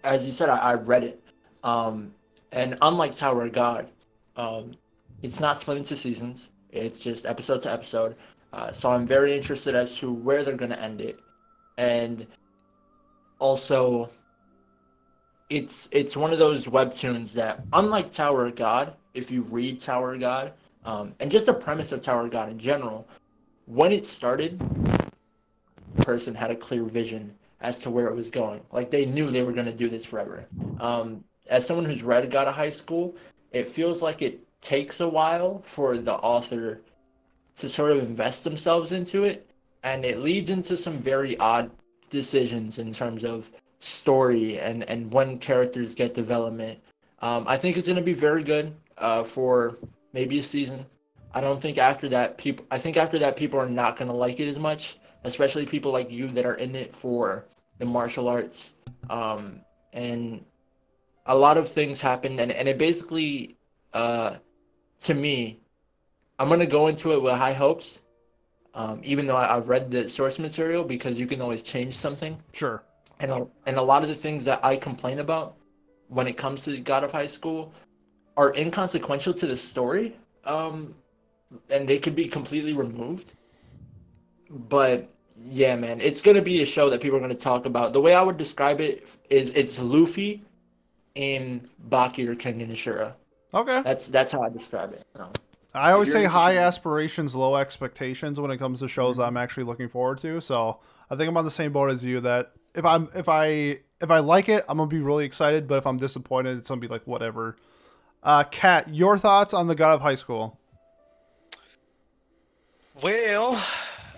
[0.03, 1.21] as you said, I, I read it,
[1.63, 2.13] um,
[2.51, 3.89] and unlike Tower of God,
[4.35, 4.73] um,
[5.21, 6.49] it's not split into seasons.
[6.71, 8.15] It's just episode to episode.
[8.53, 11.19] Uh, so I'm very interested as to where they're going to end it,
[11.77, 12.27] and
[13.41, 14.07] also,
[15.49, 20.13] it's it's one of those webtoons that, unlike Tower of God, if you read Tower
[20.13, 20.53] of God,
[20.85, 23.07] um, and just the premise of Tower of God in general,
[23.65, 24.61] when it started,
[26.03, 28.61] person had a clear vision as to where it was going.
[28.71, 30.45] Like they knew they were going to do this forever.
[30.79, 33.15] Um, as someone who's read God of High School,
[33.51, 36.81] it feels like it takes a while for the author
[37.55, 39.49] to sort of invest themselves into it,
[39.83, 41.71] and it leads into some very odd
[42.11, 46.79] decisions in terms of story and and when characters get development.
[47.19, 49.75] Um, I think it's going to be very good uh, for
[50.13, 50.85] maybe a season.
[51.33, 52.65] I don't think after that people.
[52.71, 55.91] I think after that people are not going to like it as much, especially people
[55.91, 57.47] like you that are in it for
[57.79, 58.75] the martial arts.
[59.09, 59.61] Um,
[59.93, 60.43] and
[61.25, 63.55] a lot of things happened, and and it basically,
[63.93, 64.35] uh,
[65.01, 65.59] to me,
[66.39, 68.00] I'm gonna go into it with high hopes,
[68.73, 72.37] um, even though I, I've read the source material because you can always change something.
[72.53, 72.83] Sure.
[73.19, 75.55] And a, and a lot of the things that I complain about
[76.07, 77.73] when it comes to God of High School
[78.37, 80.15] are inconsequential to the story,
[80.45, 80.95] um,
[81.73, 83.33] and they could be completely removed.
[84.49, 87.93] But yeah, man, it's gonna be a show that people are gonna talk about.
[87.93, 90.43] The way I would describe it is it's Luffy
[91.15, 93.13] in Baki or Kengan Ashura.
[93.53, 93.81] Okay.
[93.83, 95.03] That's that's how I describe it.
[95.15, 95.31] So.
[95.73, 99.27] I always say high in- aspirations, low expectations when it comes to shows Mm-hmm.
[99.27, 100.41] I'm actually looking forward to.
[100.41, 102.19] So I think I'm on the same boat as you.
[102.21, 105.67] That if I'm if I if I like it, I'm gonna be really excited.
[105.67, 107.55] But if I'm disappointed, it's gonna be like whatever.
[108.23, 110.59] Uh, Kat, your thoughts on the God of High School?
[113.01, 113.59] Well,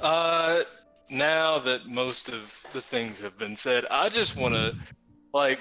[0.01, 0.61] uh,
[1.09, 4.75] now that most of the things have been said, I just want to,
[5.33, 5.59] like,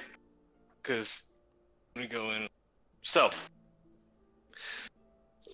[0.81, 1.37] because
[1.95, 2.47] let me go in.
[3.01, 3.29] So,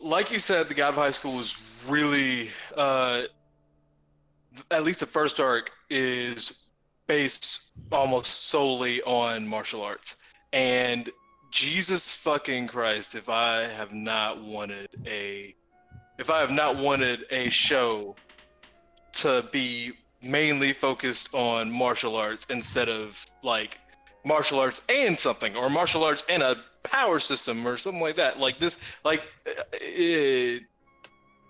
[0.01, 3.23] like you said, the God of High School was really, uh,
[4.71, 6.67] at least the first arc is
[7.07, 10.17] based almost solely on martial arts.
[10.53, 11.09] And
[11.51, 15.55] Jesus fucking Christ, if I have not wanted a
[16.17, 18.15] if I have not wanted a show
[19.13, 23.77] to be mainly focused on martial arts instead of like
[24.25, 28.39] martial arts and something or martial arts and a power system or something like that
[28.39, 30.63] like this like uh, it,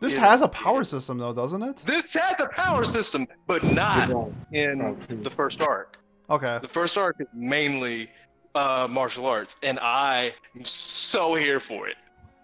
[0.02, 0.22] This Yeah.
[0.30, 1.78] has a power system though, doesn't it?
[1.86, 4.10] This has a power system, but not
[4.52, 5.98] in the first arc.
[6.30, 6.58] Okay.
[6.62, 8.10] The first arc is mainly
[8.56, 11.98] uh, martial arts, and I am so here for it.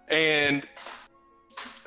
[0.09, 0.63] And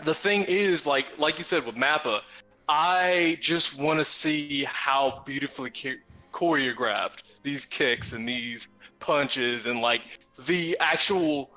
[0.04, 2.20] the thing is, like like you said with Mappa,
[2.68, 8.70] I just want to see how beautifully cho- choreographed these kicks and these
[9.00, 10.02] punches and like
[10.46, 11.50] the actual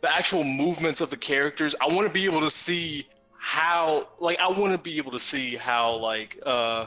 [0.00, 1.74] the actual movements of the characters.
[1.80, 3.06] I want to be able to see
[3.38, 6.86] how like I want to be able to see how like uh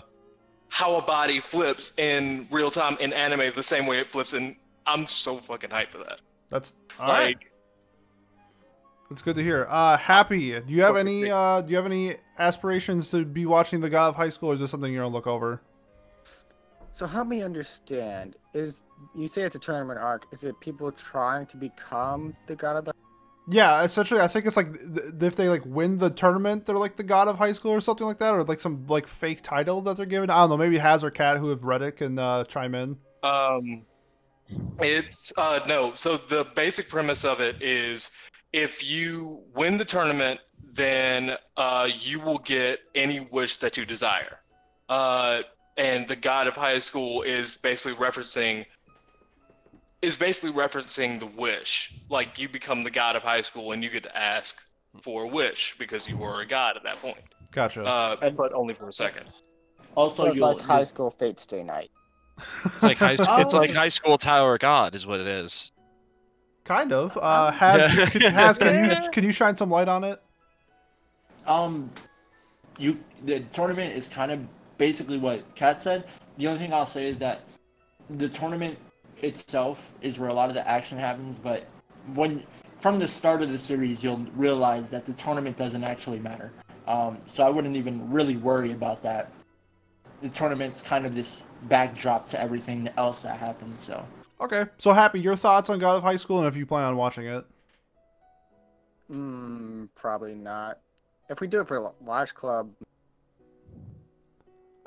[0.69, 4.55] how a body flips in real time in anime the same way it flips and
[4.85, 6.21] I'm so fucking hyped for that.
[6.49, 7.35] That's all right.
[7.35, 7.51] Like
[9.09, 9.67] That's good to hear.
[9.69, 10.59] Uh, happy.
[10.59, 11.29] Do you have any?
[11.29, 14.53] Uh, do you have any aspirations to be watching the God of High School, or
[14.55, 15.61] is this something you're gonna look over?
[16.91, 18.35] So help me understand.
[18.53, 18.83] Is
[19.15, 20.25] you say it's a tournament arc?
[20.31, 22.93] Is it people trying to become the god of the?
[23.47, 26.95] Yeah, essentially, I think it's like th- if they like win the tournament, they're like
[26.95, 29.81] the God of High School or something like that, or like some like fake title
[29.81, 30.31] that they're given.
[30.31, 30.57] I don't know.
[30.57, 32.97] Maybe Haz or Cat who have read it can uh, chime in.
[33.23, 33.83] um
[34.79, 38.11] it's uh no, so the basic premise of it is
[38.53, 40.39] if you win the tournament
[40.73, 44.39] then uh you will get any wish that you desire.
[44.89, 45.41] Uh
[45.77, 48.65] and the god of high school is basically referencing
[50.05, 51.93] is basically referencing the wish.
[52.09, 54.61] Like you become the god of high school and you get to ask
[55.01, 57.19] for a wish because you were a god at that point.
[57.51, 57.83] Gotcha.
[57.83, 59.25] Uh, but only for a second.
[59.95, 61.89] Also, So it's you'll, like high school Fates stay night.
[62.65, 65.71] It's like high, it's like high school Tower of God is what it is.
[66.65, 67.17] kind of.
[67.21, 68.05] Uh, Haz, Yeah.
[68.07, 70.21] can, Haz, can you can you shine some light on it?
[71.47, 71.89] Um,
[72.77, 74.39] you the tournament is kind of
[74.77, 76.05] basically what Kat said.
[76.37, 77.41] The only thing I'll say is that
[78.09, 78.77] the tournament
[79.17, 81.67] itself is where a lot of the action happens, but
[82.13, 82.43] when
[82.75, 86.51] from the start of the series, you'll realize that the tournament doesn't actually matter.
[86.87, 89.31] Um, so I wouldn't even really worry about that.
[90.21, 93.83] The tournament's kind of this backdrop to everything else that happens.
[93.83, 94.05] So
[94.41, 94.65] Okay.
[94.77, 95.19] So happy.
[95.19, 97.45] Your thoughts on God of High School, and if you plan on watching it.
[99.07, 100.79] Hmm, probably not.
[101.29, 102.71] If we do it for Watch Club,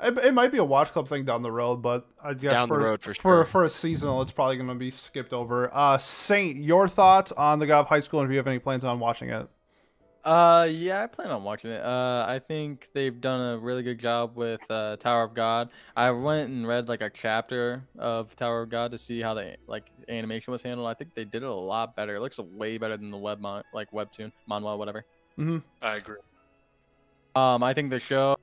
[0.01, 2.69] It, it might be a watch club thing down the road, but I guess Down
[2.69, 3.45] the for, road for for sure.
[3.45, 5.69] for a seasonal, it's probably going to be skipped over.
[5.73, 8.59] Uh, Saint, your thoughts on the God of High School, and if you have any
[8.59, 9.47] plans on watching it?
[10.23, 11.81] Uh, yeah, I plan on watching it.
[11.83, 15.69] Uh, I think they've done a really good job with uh, Tower of God.
[15.95, 19.55] I went and read like a chapter of Tower of God to see how the
[19.67, 20.87] like animation was handled.
[20.87, 22.15] I think they did it a lot better.
[22.15, 25.05] It looks way better than the web mon- like webtoon, manhwa, whatever.
[25.37, 25.57] Mm-hmm.
[25.81, 26.19] I agree.
[27.35, 28.35] Um, I think the show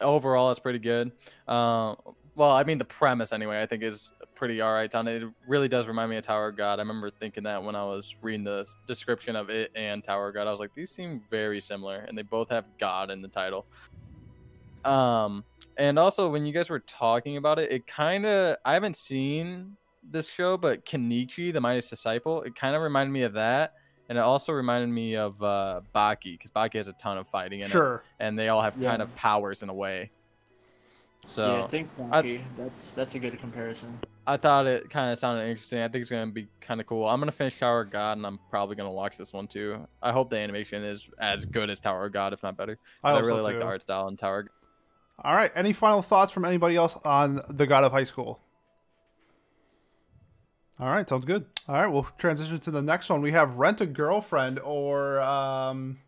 [0.00, 1.12] overall it's pretty good.
[1.46, 1.96] Um,
[2.34, 3.60] well, I mean the premise anyway.
[3.60, 4.94] I think is pretty alright.
[4.94, 6.78] On it, really does remind me of Tower of God.
[6.78, 10.34] I remember thinking that when I was reading the description of it and Tower of
[10.34, 13.28] God, I was like, these seem very similar, and they both have God in the
[13.28, 13.66] title.
[14.84, 15.44] Um,
[15.76, 19.76] and also when you guys were talking about it, it kind of I haven't seen
[20.10, 23.74] this show, but Kenichi, the Mightiest Disciple, it kind of reminded me of that.
[24.08, 27.60] And it also reminded me of uh, Baki, because Baki has a ton of fighting
[27.60, 27.70] in it
[28.18, 30.10] and they all have kind of powers in a way.
[31.26, 33.98] So yeah, I think I, that's that's a good comparison.
[34.26, 35.80] I thought it kind of sounded interesting.
[35.80, 37.06] I think it's gonna be kind of cool.
[37.06, 39.86] I'm gonna finish Tower of God, and I'm probably gonna watch this one too.
[40.02, 42.76] I hope the animation is as good as Tower of God, if not better.
[42.76, 44.40] 'cause I I, hope so, really like the art style in Tower.
[44.40, 44.52] of God.
[45.24, 45.50] All right.
[45.54, 48.40] Any final thoughts from anybody else on the God of High School?
[50.80, 51.44] All right, sounds good.
[51.66, 53.20] All right, we'll transition to the next one.
[53.20, 55.98] We have Rent a Girlfriend, or um,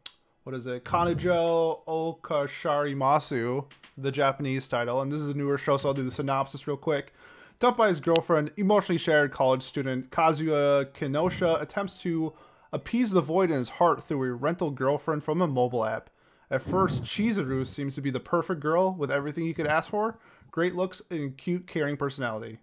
[0.45, 0.85] what is it?
[0.85, 3.65] Kanojo Okasharimasu,
[3.99, 5.03] the Japanese title.
[5.03, 7.13] And this is a newer show, so I'll do the synopsis real quick.
[7.59, 12.33] Dumped by his girlfriend, emotionally shared college student Kazuya Kenosha attempts to
[12.73, 16.11] appease the void in his heart through a rental girlfriend from a mobile app.
[16.49, 20.21] At first, Chizuru seems to be the perfect girl with everything you could ask for
[20.53, 22.59] great looks and cute, caring personality.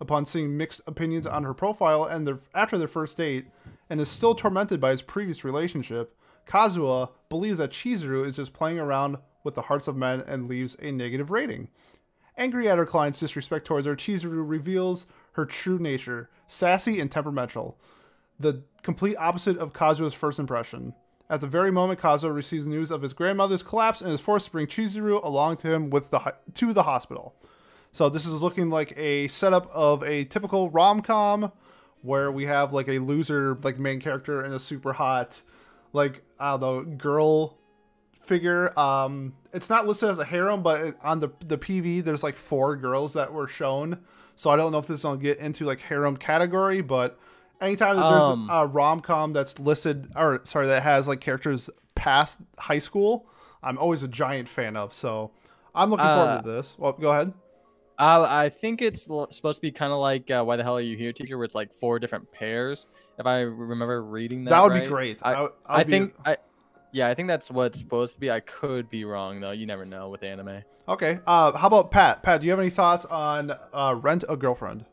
[0.00, 3.46] Upon seeing mixed opinions on her profile and their, after their first date,
[3.90, 8.78] and is still tormented by his previous relationship, Kazuya believes that Chizuru is just playing
[8.78, 11.68] around with the hearts of men and leaves a negative rating.
[12.36, 17.78] Angry at her client's disrespect towards her, Chizuru reveals her true nature sassy and temperamental,
[18.38, 20.94] the complete opposite of Kazuya's first impression.
[21.28, 24.52] At the very moment, Kazuha receives news of his grandmother's collapse and is forced to
[24.52, 27.36] bring Chizuru along to him with the to the hospital.
[27.92, 31.50] So this is looking like a setup of a typical rom-com
[32.02, 35.42] where we have like a loser like main character and a super hot
[35.92, 37.56] like I don't know girl
[38.20, 38.78] figure.
[38.78, 42.76] Um, it's not listed as a harem, but on the the PV there's like four
[42.76, 43.98] girls that were shown.
[44.36, 47.18] So I don't know if this is gonna get into like harem category, but
[47.60, 48.48] anytime that there's Um.
[48.50, 53.26] a rom com that's listed or sorry that has like characters past high school,
[53.62, 54.94] I'm always a giant fan of.
[54.94, 55.32] So
[55.74, 56.76] I'm looking forward Uh, to this.
[56.78, 57.32] Well, go ahead.
[58.00, 60.78] Uh, I think it's l- supposed to be kind of like uh, "Why the hell
[60.78, 62.86] are you here, teacher?" Where it's like four different pairs.
[63.18, 64.82] If I remember reading that, That would right.
[64.84, 65.18] be great.
[65.22, 66.38] I- I, I think I,
[66.92, 68.30] yeah, I think that's what's supposed to be.
[68.30, 69.50] I could be wrong though.
[69.52, 70.62] You never know with anime.
[70.88, 71.20] Okay.
[71.26, 72.22] Uh, how about Pat?
[72.22, 74.86] Pat, do you have any thoughts on uh, Rent a Girlfriend?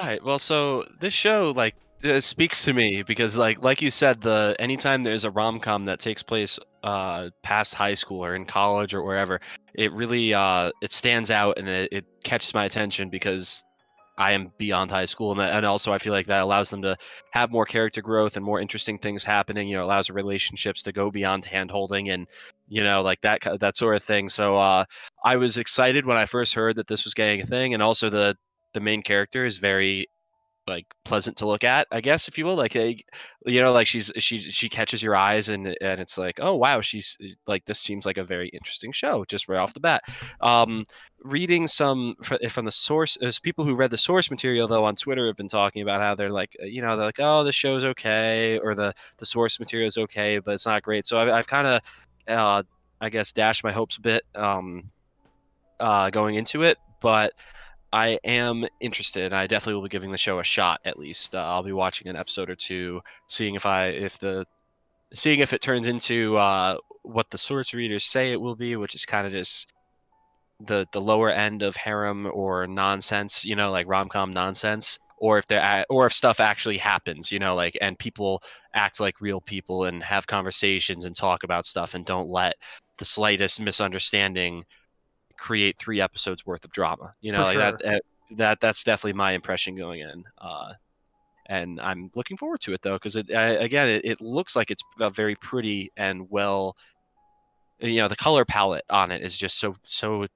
[0.00, 0.24] All right.
[0.24, 4.56] Well, so this show like uh, speaks to me because like like you said, the
[4.58, 8.94] anytime there's a rom com that takes place uh past high school or in college
[8.94, 9.38] or wherever,
[9.74, 13.64] it really uh it stands out and it, it catches my attention because
[14.16, 16.96] I am beyond high school and, and also I feel like that allows them to
[17.32, 19.66] have more character growth and more interesting things happening.
[19.68, 22.26] You know, allows relationships to go beyond hand holding and
[22.68, 24.28] you know like that that sort of thing.
[24.28, 24.84] So uh
[25.24, 28.10] I was excited when I first heard that this was getting a thing and also
[28.10, 28.36] the
[28.74, 30.08] the main character is very
[30.66, 32.96] like pleasant to look at i guess if you will like a,
[33.44, 36.80] you know like she's she she catches your eyes and and it's like oh wow
[36.80, 40.02] she's like this seems like a very interesting show just right off the bat.
[40.40, 40.84] Um
[41.22, 42.14] reading some
[42.48, 45.48] from the source as people who read the source material though on twitter have been
[45.48, 48.92] talking about how they're like you know they're like oh the show's okay or the
[49.18, 51.06] the source material is okay but it's not great.
[51.06, 51.82] So i've, I've kind of
[52.28, 52.62] uh
[53.00, 54.90] i guess dashed my hopes a bit um
[55.80, 57.32] uh going into it but
[57.94, 59.32] I am interested.
[59.32, 60.80] I definitely will be giving the show a shot.
[60.84, 64.44] At least uh, I'll be watching an episode or two, seeing if I if the
[65.14, 68.96] seeing if it turns into uh, what the source readers say it will be, which
[68.96, 69.72] is kind of just
[70.66, 73.44] the the lower end of harem or nonsense.
[73.44, 74.98] You know, like rom com nonsense.
[75.18, 78.42] Or if there, or if stuff actually happens, you know, like and people
[78.74, 82.56] act like real people and have conversations and talk about stuff and don't let
[82.98, 84.64] the slightest misunderstanding
[85.36, 87.12] create three episodes worth of drama.
[87.20, 88.02] You know, like that, that.
[88.36, 90.24] That that's definitely my impression going in.
[90.38, 90.72] Uh,
[91.46, 94.70] and I'm looking forward to it though, because it I, again, it, it looks like
[94.70, 96.74] it's a very pretty and well.
[97.80, 100.26] You know, the color palette on it is just so so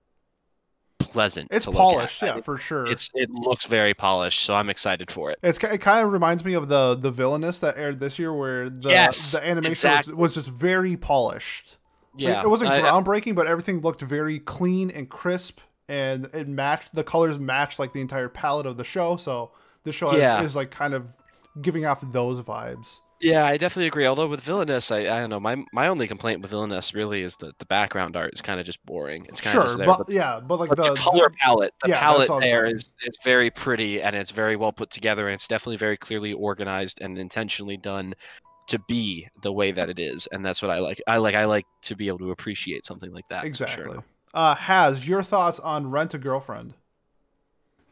[0.98, 1.48] pleasant.
[1.50, 1.82] It's to look at.
[1.82, 2.86] polished, yeah, for sure.
[2.86, 5.38] It's it looks very polished, so I'm excited for it.
[5.42, 8.68] It's it kind of reminds me of the the Villainess that aired this year, where
[8.68, 10.12] the Yes, the animation exactly.
[10.12, 11.78] was, was just very polished.
[12.14, 16.48] Like, Yeah, it wasn't I- groundbreaking, but everything looked very clean and crisp, and it
[16.48, 19.16] matched the colors matched like the entire palette of the show.
[19.16, 19.52] So
[19.84, 20.42] the show is- Yeah.
[20.42, 21.06] is, like kind of
[21.62, 23.00] giving off those vibes.
[23.20, 24.06] Yeah, I definitely agree.
[24.06, 25.40] Although with Villainess, I, I don't know.
[25.40, 28.66] My my only complaint with Villainess really is that the background art is kind of
[28.66, 29.26] just boring.
[29.28, 31.88] It's kind of Sure, but, but yeah, but like but the, the, color palette, the
[31.88, 35.48] yeah, palette there is is very pretty and it's very well put together and it's
[35.48, 38.14] definitely very clearly organized and intentionally done
[38.68, 40.26] to be the way that it is.
[40.28, 41.00] And that's what I like.
[41.06, 43.50] I like I like to be able to appreciate something like that.
[43.54, 43.88] for sure.
[43.88, 43.98] exactly.
[44.34, 46.74] Uh, has your thoughts on Rent a Girlfriend?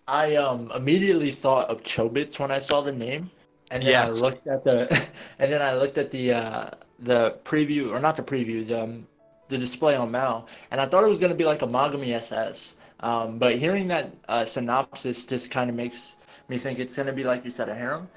[0.08, 3.30] I um immediately thought of Chobits when I saw the name,
[3.70, 4.08] and then Yes.
[4.08, 5.08] I looked at the,
[5.38, 6.70] and then I looked at the uh,
[7.00, 9.06] the preview or not the preview, the um,
[9.48, 12.76] the display on Mal, and I thought it was gonna be like a Mogami SS.
[13.00, 16.16] Um, but hearing that uh, synopsis just kind of makes
[16.48, 18.08] me think it's gonna be like you said a harem.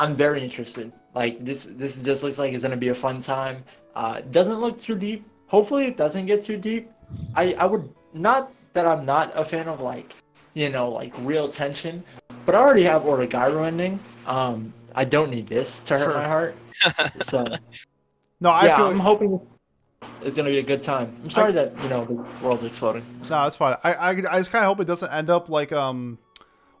[0.00, 0.92] I'm very interested.
[1.14, 3.62] Like this, this just looks like it's gonna be a fun time.
[3.94, 5.26] Uh, it doesn't look too deep.
[5.48, 6.90] Hopefully, it doesn't get too deep.
[7.36, 10.14] I I would not that I'm not a fan of like
[10.54, 12.02] you know, like real tension.
[12.46, 14.00] But I already have Oregairu ending.
[14.26, 16.14] Um, I don't need this to hurt Sure.
[16.14, 16.56] my heart.
[17.22, 17.44] So
[18.40, 19.38] No, I yeah, feel I'm hoping
[20.22, 21.14] it's gonna be a good time.
[21.22, 23.04] I'm sorry that you know the world's exploding.
[23.28, 23.76] No, it's fine.
[23.84, 26.18] I I, I just kind of hope it doesn't end up like um,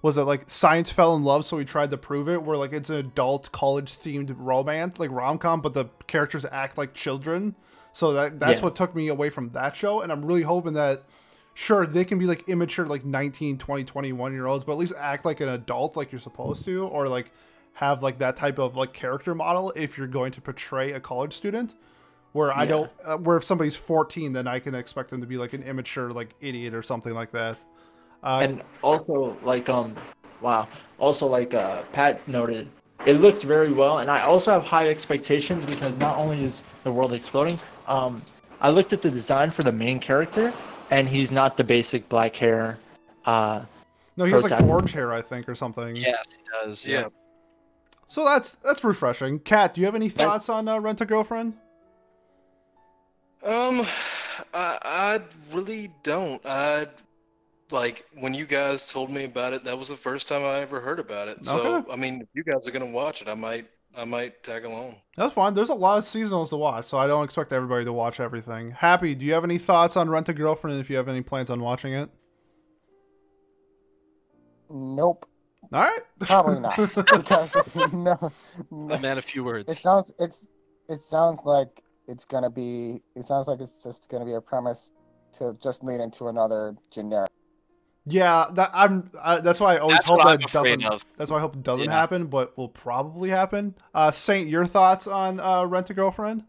[0.02, 2.72] was it like science fell in love, so we tried to prove it, where like
[2.72, 7.54] it's an adult college themed romance, like rom com, but the characters act like children.
[7.92, 8.64] So that that's Yeah.
[8.64, 11.04] what took me away from that show, and I'm really hoping that.
[11.52, 14.94] Sure, they can be like immature, like 19, 20, 21 year olds, but at least
[14.96, 17.32] act like an adult, like you're supposed to, or like
[17.74, 21.32] have like that type of like character model if you're going to portray a college
[21.34, 21.74] student.
[22.32, 25.36] Where I don't, uh, where if somebody's 14, then I can expect them to be
[25.36, 27.58] like an immature, like idiot or something like that.
[28.22, 29.94] Uh, And also like um,
[30.40, 30.68] wow.
[30.98, 32.68] Also like uh, Pat noted,
[33.06, 36.92] it looks very well, and I also have high expectations because not only is the
[36.92, 38.22] world exploding, um,
[38.60, 40.52] I looked at the design for the main character,
[40.90, 42.78] and he's not the basic black hair.
[43.24, 43.62] Uh,
[44.16, 44.74] no, he has like protagonist.
[44.74, 45.96] orange hair, I think, or something.
[45.96, 46.86] Yes, he does.
[46.86, 47.00] Yeah.
[47.00, 47.08] Yeah.
[48.08, 49.38] So that's that's refreshing.
[49.38, 51.54] Kat, do you have any thoughts on uh, Rent a Girlfriend?
[53.42, 53.86] Um,
[54.52, 55.20] I, I
[55.52, 56.44] really don't.
[56.44, 56.88] I
[57.72, 59.64] like when you guys told me about it.
[59.64, 61.44] That was the first time I ever heard about it.
[61.44, 61.92] So Okay.
[61.92, 64.96] I mean, if you guys are gonna watch it, I might, I might tag along.
[65.16, 65.54] That's fine.
[65.54, 68.70] There's a lot of seasonals to watch, so I don't expect everybody to watch everything.
[68.72, 70.80] Happy, do you have any thoughts on Rent a Girlfriend?
[70.80, 72.10] If you have any plans on watching it,
[74.72, 75.26] Nope,
[75.72, 76.00] all right.
[76.20, 76.76] probably not.
[76.96, 77.56] because
[77.92, 78.32] no,
[78.70, 79.64] no, A man of few words.
[79.64, 79.80] it words.
[79.80, 80.48] sounds it's
[80.88, 83.02] it sounds like it's gonna be.
[83.16, 84.92] It sounds like it's just gonna be a premise
[85.34, 87.30] to just lead into another generic.
[88.10, 89.10] Yeah, that I'm.
[89.18, 90.84] Uh, that's why I always That's hope that doesn't.
[90.84, 91.04] of.
[91.16, 91.92] That's why I hope it doesn't Yeah.
[91.92, 93.74] happen, but will probably happen.
[93.94, 96.42] Uh, Saint, your thoughts on uh, Rent a Girlfriend?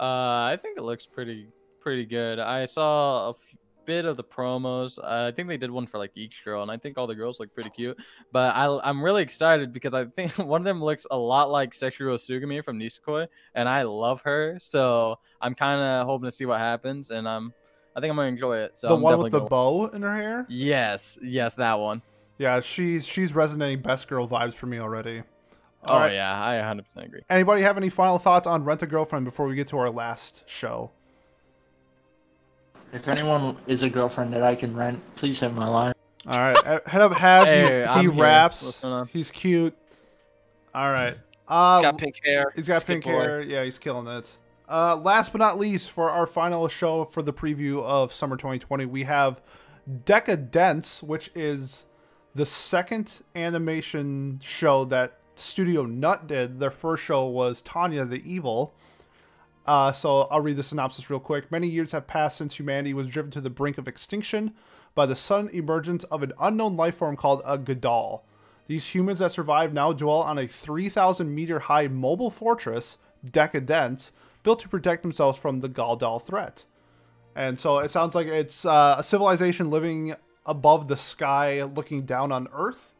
[0.00, 1.48] Uh, I think it looks pretty
[1.80, 2.38] pretty good.
[2.38, 4.98] I saw a f- bit of the promos.
[4.98, 7.14] Uh, I think they did one for like each girl, and I think all the
[7.14, 7.98] girls look pretty cute.
[8.32, 11.70] But I, I'm really excited because I think one of them looks a lot like
[11.72, 14.58] Seishiro Tsugumi from Nisekoi, and I love her.
[14.60, 17.52] So I'm kind of hoping to see what happens, and I'm
[17.94, 18.76] I think I'm gonna enjoy it.
[18.78, 20.46] So the I'm one with the definitely bow in her hair.
[20.48, 22.02] yes, yes, that one.
[22.38, 25.22] Yeah, she's she's resonating best girl vibes for me already.
[25.84, 26.12] Oh All right.
[26.12, 27.20] yeah, I 100% agree.
[27.28, 30.44] Anybody have any final thoughts on Rent a Girlfriend before we get to our last
[30.46, 30.92] show?
[32.92, 35.92] If anyone is a girlfriend that I can rent, please hit my line.
[36.26, 38.62] All right, uh, head up has he- Hey, he, I'm raps.
[38.64, 39.08] What's going on?
[39.08, 39.76] He's cute.
[40.74, 41.16] All right.
[41.48, 42.52] Uh, He's got pink hair.
[42.54, 43.10] He's got He's pink boy.
[43.10, 43.40] hair.
[43.42, 44.26] Yeah, he's killing it.
[44.68, 48.86] Uh, last but not least, for our final show for the preview of summer 2020,
[48.86, 49.42] we have
[50.04, 51.86] Decadence, which is
[52.34, 56.60] the second animation show that Studio Nut did.
[56.60, 58.74] Their first show was Tanya the Evil.
[59.66, 61.50] Uh, so I'll read the synopsis real quick.
[61.50, 64.54] Many years have passed since humanity was driven to the brink of extinction
[64.94, 68.22] by the sudden emergence of an unknown life form called a Gadoll.
[68.66, 72.98] These humans that survive now dwell on a 3,000 meter high mobile fortress,
[73.28, 76.64] Decadence, built to protect themselves from the Gadoll threat.
[77.34, 80.14] And so it sounds like it's uh, a civilization living
[80.44, 82.92] above the sky, looking down on Earth,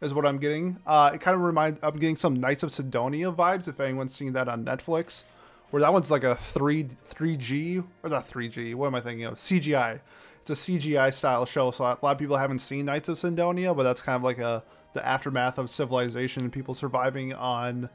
[0.00, 0.78] is what I'm getting.
[0.86, 4.32] Uh, it kind of reminds, I'm getting some Knights of Sidonia vibes, if anyone's seen
[4.32, 5.22] that on Netflix,
[5.70, 9.34] where that one's like a 3, 3G, or not 3G, what am I thinking of?
[9.34, 10.00] CGI.
[10.40, 13.74] It's a CGI style show, so a lot of people haven't seen Knights of Sidonia,
[13.74, 14.62] but that's kind of like a
[14.96, 17.90] the aftermath of civilization and people surviving on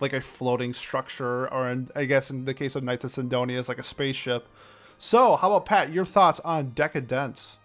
[0.00, 3.58] like a floating structure, or in, I guess in the case of Knights of Sidonia,
[3.58, 4.48] it's like a spaceship.
[4.98, 5.92] So, how about Pat?
[5.92, 7.58] Your thoughts on Decadence?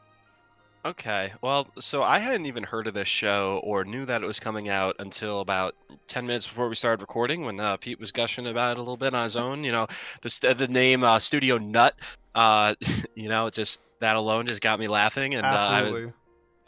[0.83, 4.39] Okay, well, so I hadn't even heard of this show or knew that it was
[4.39, 5.75] coming out until about
[6.07, 8.97] 10 minutes before we started recording when uh, Pete was gushing about it a little
[8.97, 9.63] bit on his own.
[9.63, 9.87] You know,
[10.21, 11.93] the, st- the name uh, Studio Nut,
[12.33, 12.73] uh,
[13.15, 15.35] you know, just that alone just got me laughing.
[15.35, 16.13] And uh, I, was, Absolutely.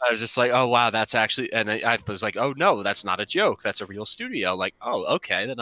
[0.06, 3.04] I was just like, oh, wow, that's actually, and I, was like, oh, no, that's
[3.04, 3.62] not a joke.
[3.62, 4.54] That's a real studio.
[4.54, 5.46] Like, oh, okay.
[5.46, 5.58] Then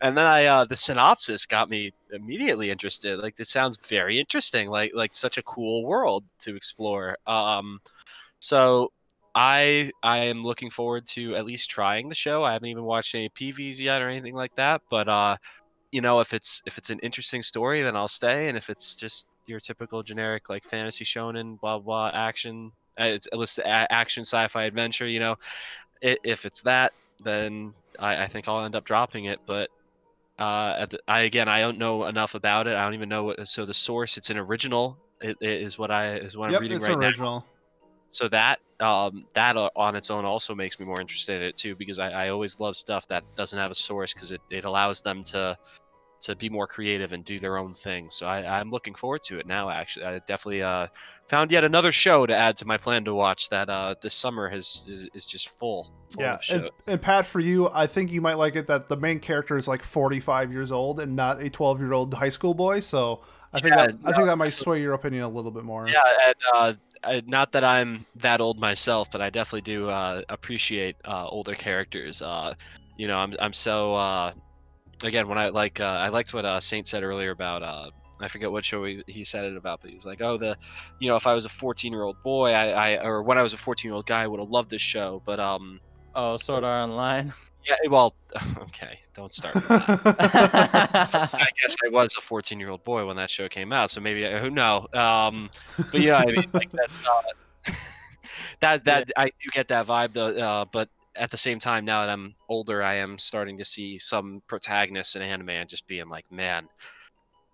[0.00, 3.20] and then I, uh, the synopsis got me immediately interested.
[3.20, 4.70] Like, it sounds very interesting.
[4.70, 7.16] Like, like such a cool world to explore.
[7.26, 7.80] Um,
[8.40, 8.92] so
[9.36, 12.42] I I am looking forward to at least trying the show.
[12.42, 14.80] I haven't even watched any PVs yet or anything like that.
[14.88, 15.36] But uh,
[15.92, 18.48] you know, if it's if it's an interesting story, then I'll stay.
[18.48, 23.36] And if it's just your typical generic like fantasy shonen, blah blah action, it's a
[23.36, 25.36] list of action sci-fi adventure, you know,
[26.02, 26.92] if it's that,
[27.24, 29.38] then I, I think I'll end up dropping it.
[29.46, 29.70] But
[30.38, 32.76] uh, the, I again, I don't know enough about it.
[32.76, 33.48] I don't even know what.
[33.48, 34.98] So the source, it's an original.
[35.20, 37.44] It, it is what I is what Yep, I'm reading it's right now original.
[38.10, 41.74] so that um that on its own also makes me more interested in it too
[41.76, 45.00] because I, I always love stuff that doesn't have a source because it, it allows
[45.00, 45.56] them to
[46.20, 49.38] to be more creative and do their own thing so I, i'm looking forward to
[49.38, 50.86] it now actually i definitely uh
[51.28, 54.48] found yet another show to add to my plan to watch that uh this summer
[54.48, 58.10] has is, is just full, full Yeah, of and, and Pat, for you, I think
[58.10, 61.42] you might like it that the main character is like 45 years old and not
[61.42, 62.80] a 12 year old high school boy.
[62.80, 65.64] So I think Yeah, that I think that might sway your opinion a little bit
[65.64, 65.98] more.
[66.04, 66.72] Yeah, and uh,
[67.04, 71.54] I, not that I'm that old myself, but I definitely do uh, appreciate uh, older
[71.54, 72.20] characters.
[72.22, 72.54] Uh,
[72.96, 74.32] you know, I'm I'm so uh,
[75.02, 77.90] again when I like uh, I liked what uh, Saint said earlier about uh,
[78.20, 80.56] I forget what show he, he said it about, but he was like, oh the,
[81.00, 83.42] you know, if I was a 14 year old boy, I, I or when I
[83.42, 85.80] was a 14 year old guy, I would have loved this show, but um.
[86.14, 87.30] Oh, Sword Art Online.
[87.66, 88.14] Yeah, well,
[88.62, 89.54] okay, don't start.
[89.54, 89.84] with that.
[91.34, 94.00] I guess I was a 14 year old boy when that show came out, so
[94.00, 94.86] maybe who know.
[94.94, 95.50] Um,
[95.90, 97.72] but yeah, I mean, like that, uh,
[98.60, 100.28] that that I do get that vibe though.
[100.28, 100.88] Uh, but
[101.18, 105.16] at the same time, now that I'm older, I am starting to see some protagonists
[105.16, 106.68] in anime and just being like, man,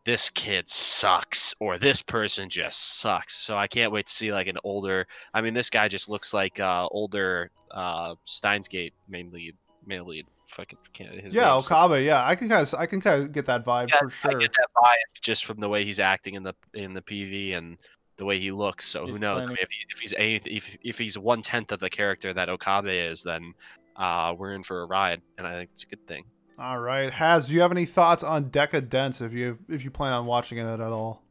[0.04, 3.34] this kid sucks, or this person just sucks.
[3.36, 5.06] So I can't wait to see like an older.
[5.32, 9.54] I mean, this guy just looks like uh, older uh, Steins Gate main lead,
[9.86, 10.26] main lead.
[10.48, 11.20] Fucking can't.
[11.20, 12.02] His yeah, Okabe.
[12.04, 14.36] Yeah, I can kind of I can kind of get that vibe Yeah, for sure.
[14.36, 17.56] I get that vibe just from the way he's acting in the in the PV
[17.56, 17.78] and
[18.22, 18.86] the way he looks.
[18.86, 19.42] So He's who knows?
[19.42, 22.32] I mean, if, he, if he's any, if if he's one tenth of the character
[22.32, 23.52] that Okabe is, then
[23.96, 26.24] uh, we're in for a ride, and I think it's a good thing.
[26.56, 29.20] All right, Has, do you have any thoughts on Decadence?
[29.20, 31.24] If you if you plan on watching it at all?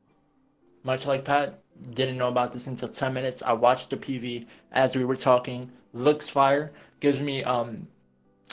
[0.83, 1.61] Much like Pat,
[1.93, 3.41] didn't know about this until 10 minutes.
[3.41, 5.71] I watched the PV as we were talking.
[5.93, 6.73] Looks fire.
[6.99, 7.87] Gives me um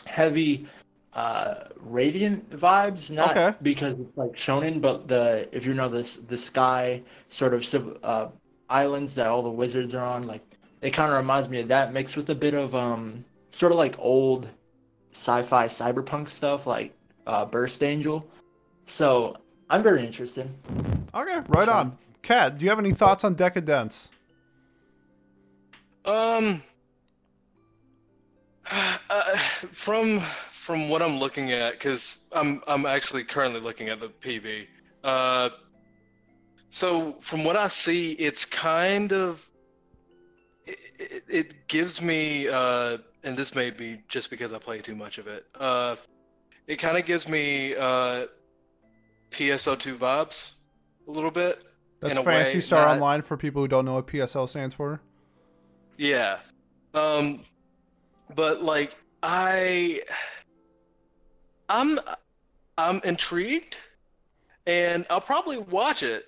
[0.07, 0.69] heavy
[1.15, 3.57] uh Radiant vibes, not Okay.
[3.63, 7.97] because it's like shonen, but the if you know this the sky sort of civ-
[8.03, 8.29] uh
[8.69, 10.43] islands that all the wizards are on, like
[10.83, 13.79] it kind of reminds me of that mixed with a bit of um sort of
[13.79, 14.49] like old
[15.13, 16.95] sci-fi cyberpunk stuff like
[17.27, 18.29] uh Burst Angel.
[18.85, 19.35] So
[19.71, 20.49] I'm very interested.
[21.15, 21.97] Okay, right on.
[22.23, 24.11] Kat, do you have any thoughts on Decadence?
[26.05, 26.63] Um,
[28.71, 30.21] uh, from
[30.69, 34.67] from what I'm looking at, because I'm I'm actually currently looking at the PV.
[35.03, 35.49] Uh,
[36.69, 39.49] so from what I see, it's kind of
[40.67, 44.95] it, it, it gives me, uh, and this may be just because I play too
[44.95, 45.47] much of it.
[45.59, 45.97] Uh,
[46.67, 48.27] it kind of gives me uh,
[49.31, 50.57] PSO2 vibes
[51.07, 51.65] a little bit.
[52.01, 55.01] That's Fantasy way, Star not- Online for people who don't know what PSO stands for.
[55.97, 56.41] Yeah.
[56.93, 57.41] Um
[58.35, 60.03] but like I
[61.69, 61.99] I'm
[62.77, 63.77] I'm intrigued
[64.67, 66.27] and I'll probably watch it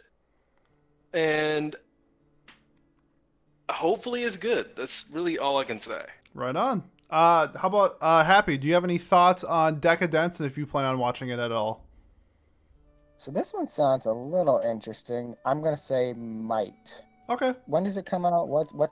[1.13, 1.77] and
[3.71, 4.71] hopefully it's good.
[4.77, 6.05] That's really all I can say.
[6.35, 6.83] Right on.
[7.09, 8.57] Uh, how about uh, Happy?
[8.57, 11.51] Do you have any thoughts on Decadence and if you plan on watching it at
[11.51, 11.85] all?
[13.17, 15.37] So this one sounds a little interesting.
[15.45, 17.03] I'm gonna say might.
[17.29, 17.55] Okay.
[17.67, 18.49] When does it come out?
[18.49, 18.91] What what?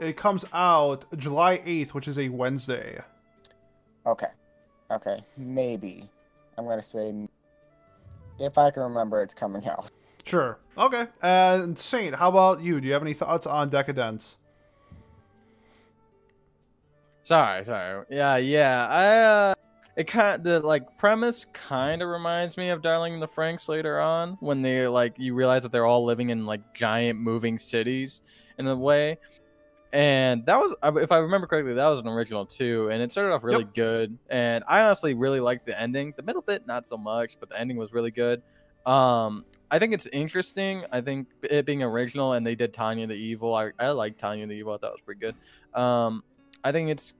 [0.00, 3.00] It comes out July 8th, which is a Wednesday.
[4.06, 4.26] Okay,
[4.94, 6.08] okay, maybe.
[6.56, 7.12] I'm gonna say
[8.38, 9.90] if I can remember, it's coming out.
[10.24, 10.58] Sure.
[10.78, 11.06] Okay.
[11.22, 12.80] And Saint, how about you?
[12.80, 14.38] Do you have any thoughts on Decadence?
[17.24, 18.04] Sorry, sorry.
[18.10, 18.86] Yeah, yeah.
[18.88, 19.54] I uh
[19.96, 24.00] it kind the like premise kind of reminds me of Darling in the Franxx later
[24.00, 28.22] on when they like you realize that they're all living in like giant moving cities
[28.58, 29.18] in a way.
[29.94, 33.32] And that was if I remember correctly, that was an original too and it started
[33.32, 33.74] off really Yep.
[33.74, 36.12] good and I honestly really liked the ending.
[36.16, 38.42] The middle bit not so much, but the ending was really good.
[38.84, 40.84] Um I think it's interesting.
[40.92, 43.54] I think it being original and they did Tanya the Evil.
[43.54, 44.74] I I like Tanya the Evil.
[44.74, 45.80] I thought it was pretty good.
[45.80, 46.24] Um
[46.64, 47.14] I think it's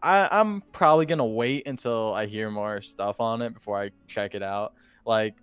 [0.00, 4.36] I, I'm probably gonna wait until I hear more stuff on it before I check
[4.36, 4.74] it out.
[5.04, 5.34] Like,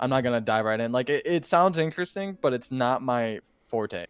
[0.00, 0.92] I'm not gonna dive right in.
[0.92, 4.06] Like, it, it sounds interesting, but it's not my forte.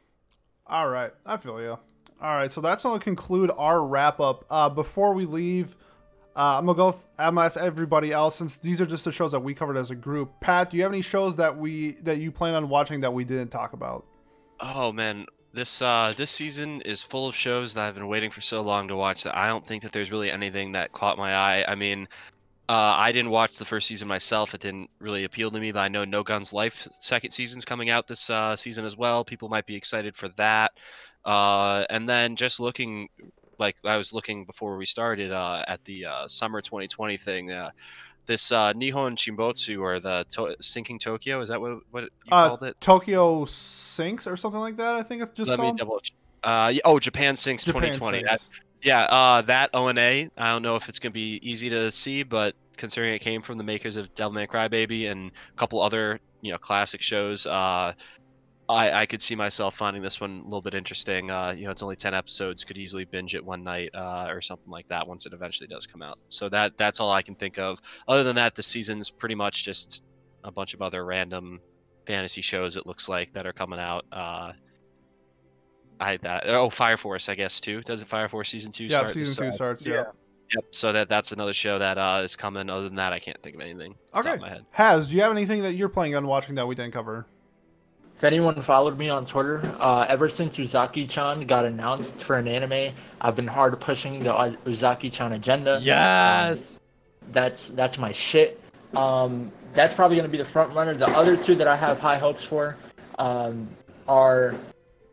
[0.66, 1.78] All right, I feel you.
[2.22, 4.44] All right, so that's going to conclude our wrap up.
[4.48, 5.74] Uh, before we leave,
[6.36, 6.96] uh, I'm gonna go.
[7.18, 9.90] I'm gonna ask everybody else since these are just the shows that we covered as
[9.90, 10.32] a group.
[10.40, 13.24] Pat, do you have any shows that we that you plan on watching that we
[13.24, 14.06] didn't talk about?
[14.60, 18.40] Oh man, this uh this season is full of shows that I've been waiting for
[18.40, 21.34] so long to watch that I don't think that there's really anything that caught my
[21.34, 21.64] eye.
[21.68, 22.08] I mean,
[22.68, 25.72] uh, I didn't watch the first season myself; it didn't really appeal to me.
[25.72, 29.22] But I know No Guns Life second season's coming out this uh, season as well.
[29.22, 30.72] People might be excited for that.
[31.24, 33.08] Uh, and then just looking,
[33.58, 37.52] like I was looking before we started uh, at the uh, summer 2020 thing.
[37.52, 37.70] Uh,
[38.26, 42.48] this uh, Nihon Chinbotsu or the to- Sinking Tokyo is that what what you Uh,
[42.48, 42.80] called it?
[42.80, 44.94] Tokyo Sinks or something like that.
[44.94, 46.00] I think it's just Let called me double.
[46.44, 48.22] Uh, oh, Japan Sinks Japan 2020.
[48.22, 48.50] That, Sinks.
[48.82, 50.00] yeah, uh, that ONA.
[50.00, 53.58] I don't know if it's gonna be easy to see, but considering it came from
[53.58, 57.92] the makers of Devilman Crybaby and a couple other you know classic shows, uh,
[58.68, 61.30] I I could see myself finding this one a little bit interesting.
[61.30, 62.64] Uh, you know, it's only 10 episodes.
[62.64, 65.86] Could easily binge it one night uh, or something like that once it eventually does
[65.86, 66.18] come out.
[66.28, 67.80] So that that's all I can think of.
[68.08, 70.04] Other than that, the season's pretty much just
[70.44, 71.60] a bunch of other random
[72.06, 72.76] fantasy shows.
[72.76, 74.04] It looks like that are coming out.
[74.12, 74.52] Uh,
[76.00, 77.80] I that oh Fire Force I guess too.
[77.82, 79.12] Doesn't Fire Force season two Yeah, start?
[79.12, 79.86] season two starts.
[79.86, 79.94] Yeah.
[79.94, 80.04] yeah.
[80.54, 80.64] Yep.
[80.72, 82.68] So that that's another show that uh, is coming.
[82.68, 83.94] Other than that, I can't think of anything.
[84.14, 84.34] Okay.
[84.34, 84.66] of my head.
[84.70, 87.26] Has do you have anything that you're planning on watching that we didn't cover?
[88.22, 92.94] If anyone followed me on Twitter, uh, ever since Uzaki-chan got announced for an anime,
[93.20, 95.80] I've been hard pushing the uh, Uzaki-chan agenda.
[95.82, 96.78] Yes.
[97.32, 98.60] That's that's my shit.
[98.94, 100.94] Um, that's probably gonna be the front runner.
[100.94, 102.76] The other two that I have high hopes for
[103.18, 103.68] um,
[104.06, 104.55] are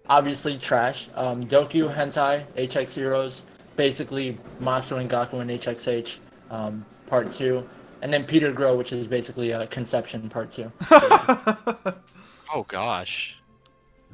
[0.07, 1.09] obviously trash.
[1.15, 6.19] Um, Doku Hentai HX Heroes, basically Masu and Gaku and HXH
[6.51, 7.67] um, Part Two,
[8.03, 10.71] and then Peter Grill, which is basically a Conception Part Two.
[12.53, 13.37] Oh gosh.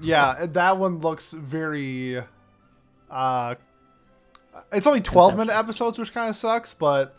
[0.01, 2.21] yeah, that one looks very.
[3.09, 3.55] Uh,
[4.71, 7.17] it's only 12 minute episodes, which kind of sucks, but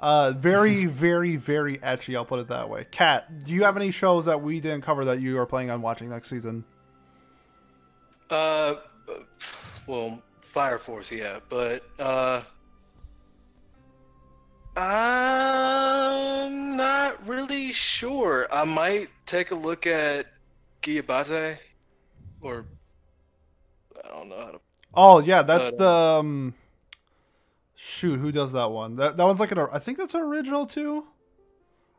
[0.00, 2.16] uh, very, very, very etchy.
[2.16, 2.86] I'll put it that way.
[2.90, 5.80] Kat, do you have any shows that we didn't cover that you are planning on
[5.82, 6.64] watching next season?
[8.30, 8.76] Uh,
[9.86, 12.42] well, Fire Force, yeah, but uh,
[14.76, 18.46] I'm not really sure.
[18.52, 20.26] I might take a look at
[20.82, 21.58] Gibiate,
[22.40, 22.64] or
[24.04, 24.60] I don't know how to.
[24.94, 26.54] Oh yeah, that's the um,
[27.80, 28.96] Shoot, who does that one?
[28.96, 29.58] That that one's like an.
[29.72, 31.06] I think that's an original too,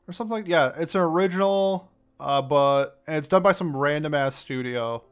[0.07, 0.39] or something.
[0.39, 1.89] like Yeah, it's an original,
[2.19, 5.03] uh, but and it's done by some random ass studio.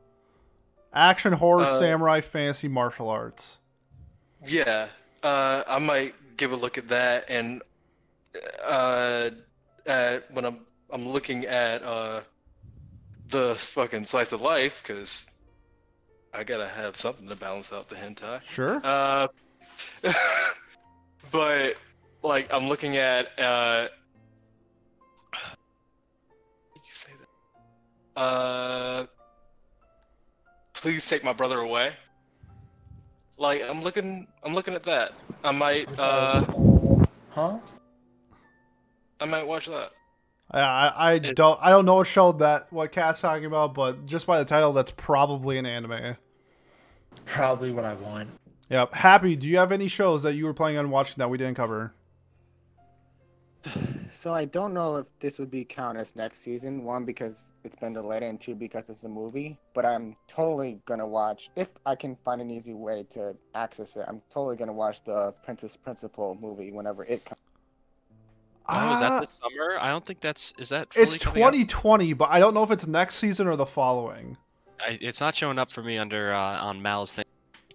[0.93, 3.59] Action, horror, Uh, samurai, fantasy, martial arts.
[4.45, 4.89] Yeah,
[5.23, 7.61] uh, I might give a look at that, and
[8.65, 9.29] uh,
[9.85, 12.21] at, when I'm I'm looking at uh,
[13.29, 15.29] the fucking slice of life, because
[16.33, 18.43] I gotta have something to balance out the hentai.
[18.45, 18.81] Sure.
[18.83, 19.27] Uh,
[21.31, 21.75] but
[22.23, 23.87] like I'm looking at uh,
[26.75, 28.19] you say that.
[28.19, 29.05] Uh,
[30.73, 31.93] please take my brother away.
[33.37, 35.13] Like I'm looking, I'm looking at that.
[35.43, 36.43] I might, uh,
[37.37, 37.59] Huh?
[39.19, 39.91] I might watch that.
[40.49, 44.05] I, I, I don't I don't know what show that what Kat's talking about, but
[44.05, 46.15] just by the title, that's probably an anime.
[47.25, 48.29] Probably what I want.
[48.69, 48.93] Yep.
[48.93, 49.35] Happy.
[49.35, 51.93] Do you have any shows that you were planning on watching that we didn't cover?
[54.09, 56.85] So I don't know if this would be count as next season.
[56.85, 59.59] One because it's been delayed, and two because it's a movie.
[59.73, 64.05] But I'm totally gonna watch if I can find an easy way to access it.
[64.07, 67.41] I'm totally gonna watch the Princess Principal movie whenever it comes.
[68.69, 69.77] Oh, is that the summer?
[69.79, 70.53] I don't think that's.
[70.57, 70.89] Is that?
[70.95, 71.51] It's coming out?
[71.53, 74.37] 2020, but I don't know if it's next season or the following.
[74.81, 77.25] I, it's not showing up for me under uh, on Mal's thing.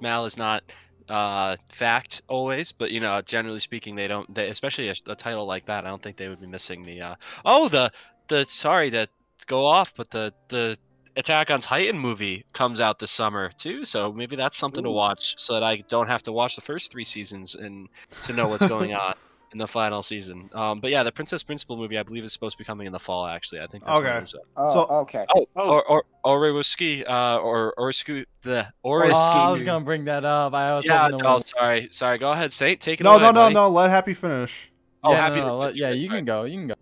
[0.01, 0.63] Mal is not
[1.09, 4.33] uh, fact always, but you know, generally speaking, they don't.
[4.35, 7.01] They, especially a, a title like that, I don't think they would be missing the.
[7.01, 7.15] Uh,
[7.45, 7.91] oh, the
[8.29, 9.09] the sorry to
[9.47, 10.77] go off, but the the
[11.15, 15.35] Attack on Titan movie comes out this summer too, so maybe that's something to watch,
[15.39, 17.89] so that I don't have to watch the first three seasons and
[18.23, 19.15] to know what's going on.
[19.53, 22.53] In the final season, um, but yeah, the Princess Principal movie I believe is supposed
[22.55, 23.27] to be coming in the fall.
[23.27, 23.85] Actually, I think.
[23.85, 24.21] That's Okay.
[24.21, 25.27] was, uh, Oh, So- okay.
[25.37, 29.67] Oh, or or Oresuki, uh, or or scu the or Or Oh, I was Ski.
[29.67, 30.55] gonna bring that up.
[30.55, 31.03] I was yeah.
[31.11, 32.17] hoping Oh, sorry, sorry.
[32.17, 32.81] Go ahead, Saint.
[32.81, 33.21] Take it No, away.
[33.25, 33.55] no, no, buddy.
[33.57, 33.69] no.
[33.69, 34.71] Let Happy finish.
[35.05, 36.45] Oh, yeah, happy no, no, let- yeah, you can go.
[36.45, 36.75] You can go.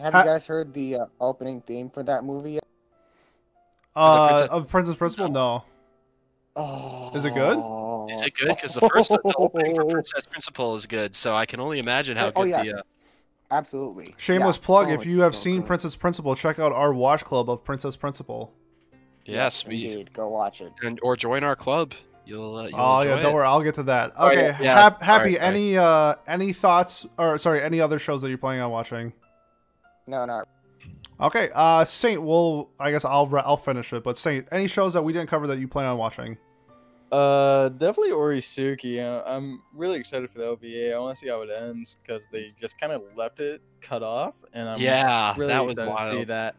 [0.00, 2.52] Have Ha- you guys heard the uh, opening theme for that movie?
[2.54, 2.64] Yet?
[3.94, 5.28] Uh, of Princess Principal?
[5.28, 5.62] No.
[6.60, 7.58] Oh, Is it good?
[8.12, 8.48] Is it good?
[8.48, 12.16] Because the first the opening for Princess Principal is good, so I can only imagine
[12.16, 12.78] how oh good yes, the.
[12.78, 12.82] Uh,
[13.52, 14.14] absolutely.
[14.18, 14.66] Shameless Yeah.
[14.66, 14.88] plug.
[14.88, 15.66] Oh, if you have so seen good.
[15.68, 18.52] Princess Principal, check out our watch club of Princess Principal.
[19.24, 20.12] yes, we indeed.
[20.12, 20.72] Go watch it.
[20.82, 21.92] and or join our club.
[22.26, 22.56] You'll.
[22.56, 23.34] Uh, you'll Oh yeah, don't it.
[23.34, 23.46] worry.
[23.46, 24.18] I'll get to that.
[24.18, 25.32] Okay, yeah, yeah, Hap- sorry, happy.
[25.34, 25.46] sorry.
[25.46, 29.12] Any uh any thoughts or sorry any other shows that you're planning on watching?
[30.06, 30.48] No, not
[31.20, 32.22] Okay, uh Saint.
[32.22, 34.02] Well, I guess I'll re- I'll finish it.
[34.04, 36.36] But Saint, any shows that we didn't cover that you plan on watching?
[37.10, 39.02] Uh, definitely Oresuki.
[39.02, 40.94] Uh, I'm really excited for the OVA.
[40.94, 44.02] I want to see how it ends because they just kind of left it cut
[44.02, 46.12] off, and I'm yeah, really that was excited wild.
[46.12, 46.56] to see that.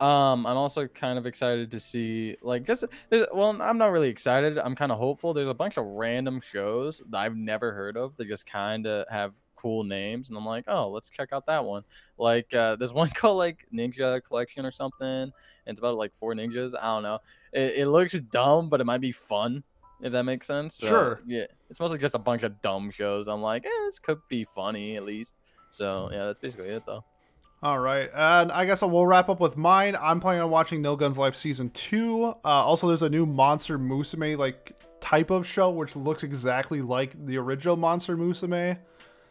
[0.00, 2.84] Um, I'm also kind of excited to see like this.
[3.10, 4.56] There's, well, I'm not really excited.
[4.56, 5.34] I'm kind of hopeful.
[5.34, 8.16] There's a bunch of random shows that I've never heard of.
[8.16, 11.64] They just kind of have cool names, and I'm like, oh, let's check out that
[11.64, 11.82] one.
[12.16, 15.32] Like, uh, there's one called like Ninja Collection or something, and
[15.66, 16.72] it's about like four ninjas.
[16.80, 17.18] I don't know.
[17.52, 19.64] It, it looks dumb, but it might be fun
[20.00, 20.76] if that makes sense.
[20.76, 21.20] So, Sure.
[21.26, 23.26] Yeah, it's mostly just a bunch of dumb shows.
[23.26, 25.34] I'm like, eh, this could be funny at least.
[25.70, 27.04] So yeah, that's basically it though.
[27.60, 29.96] All right, and I guess we'll wrap up with mine.
[30.00, 32.26] I'm planning on watching No Guns Life season two.
[32.26, 37.14] Uh, also, there's a new Monster Musume like type of show which looks exactly like
[37.26, 38.78] the original Monster Musume.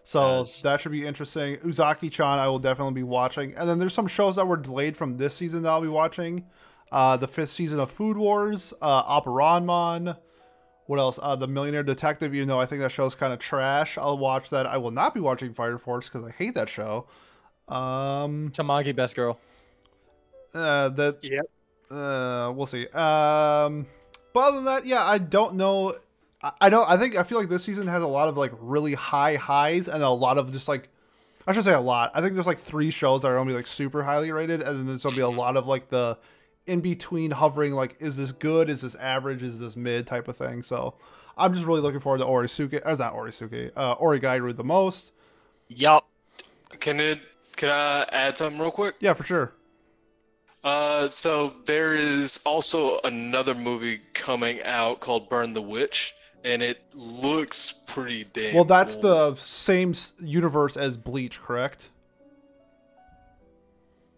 [0.04, 0.62] So Does.
[0.62, 1.58] that should be interesting.
[1.58, 3.54] Uzaki-chan, I will definitely be watching.
[3.56, 6.46] And then there's some shows that were delayed from this season that I'll be watching.
[6.94, 10.16] Uh, the fifth season of Food Wars, uh, Appare-Ranman.
[10.88, 11.20] What else?
[11.22, 12.34] Uh, the Millionaire Detective.
[12.34, 13.98] You know, I think that show's kind of trash.
[13.98, 14.66] I'll watch that.
[14.66, 17.06] I will not be watching Fire Force because I hate that show.
[17.68, 19.40] Um, Tamaki, best girl.
[20.54, 21.20] uh, that.
[21.22, 21.46] Yep.
[21.92, 22.88] Uh, we'll see.
[22.88, 23.86] Um,
[24.34, 25.96] but other than that, yeah, I don't know.
[26.42, 26.90] I, I don't.
[26.90, 29.88] I think I feel like this season has a lot of like really high highs
[29.88, 30.90] and a lot of just like.
[31.46, 32.12] I should say a lot.
[32.14, 34.80] I think there's like three shows that are gonna be like super highly rated, and
[34.80, 36.18] then there's gonna be a lot of like the
[36.68, 37.74] in between hovering.
[37.74, 38.70] Like, is this good?
[38.70, 39.44] Is this average?
[39.44, 40.06] Is this mid?
[40.08, 40.64] Type of thing.
[40.64, 40.96] So,
[41.38, 42.82] I'm just really looking forward to Orisuke.
[42.86, 43.72] Uh, not Orisuke.
[43.76, 45.12] Uh, Oregairu the most.
[45.68, 46.08] Yup.
[46.80, 47.20] Can it?
[47.56, 48.96] Can I add something real quick?
[49.00, 49.54] Yeah, for sure.
[50.64, 56.14] Uh, so there is also another movie coming out called Burn the Witch,
[56.44, 58.56] and it looks pretty damn.
[58.56, 59.34] Well, that's cool.
[59.34, 61.90] the same universe as Bleach, correct?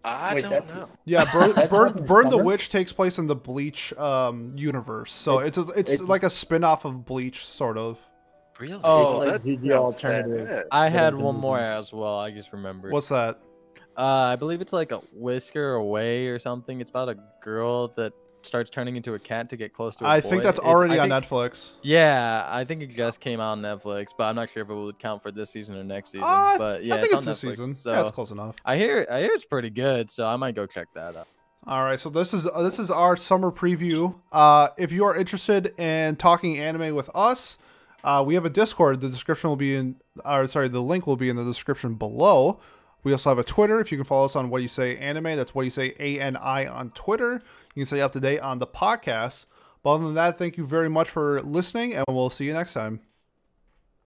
[0.03, 0.89] I Wait, don't know.
[1.05, 2.37] Yeah, Burn, Burn, Burn the?
[2.37, 6.29] Witch takes place in the Bleach um, universe, so it's a, it's it's- like a
[6.29, 7.97] spin off of Bleach, sort of.
[8.59, 8.81] Really?
[8.83, 10.47] Oh, like that the alternative.
[10.47, 10.63] badass.
[10.71, 12.19] I had one more as well.
[12.19, 12.91] I just remembered.
[12.91, 13.39] What's that?
[13.97, 16.81] Uh, I believe it's like a whisker away or something.
[16.81, 20.05] It's about a girl that starts turning into a cat to get close to.
[20.05, 21.73] a I think that's already on think- Netflix.
[21.81, 24.73] Yeah, I think it just came out on Netflix, but I'm not sure if it
[24.73, 26.27] would count for this season or next season.
[26.27, 27.49] Uh, but yeah, I think it's, it's, on this Netflix.
[27.57, 27.75] season.
[27.75, 28.55] So yeah, it's close enough.
[28.65, 31.27] I hear I hear it's pretty good, so I might go check that out.
[31.67, 34.15] All right, so this is uh, this is our summer preview.
[34.31, 37.57] Uh, if you are interested in talking anime with us,
[38.03, 39.01] uh, we have a Discord.
[39.01, 42.59] The description will be in, or sorry, the link will be in the description below.
[43.03, 43.79] We also have a Twitter.
[43.79, 45.95] If you can follow us on What Do You Say Anime, that's What You Say
[45.99, 47.41] A N I on Twitter.
[47.75, 49.45] You can stay up to date on the podcast.
[49.83, 52.73] But other than that, thank you very much for listening, and we'll see you next
[52.73, 53.01] time.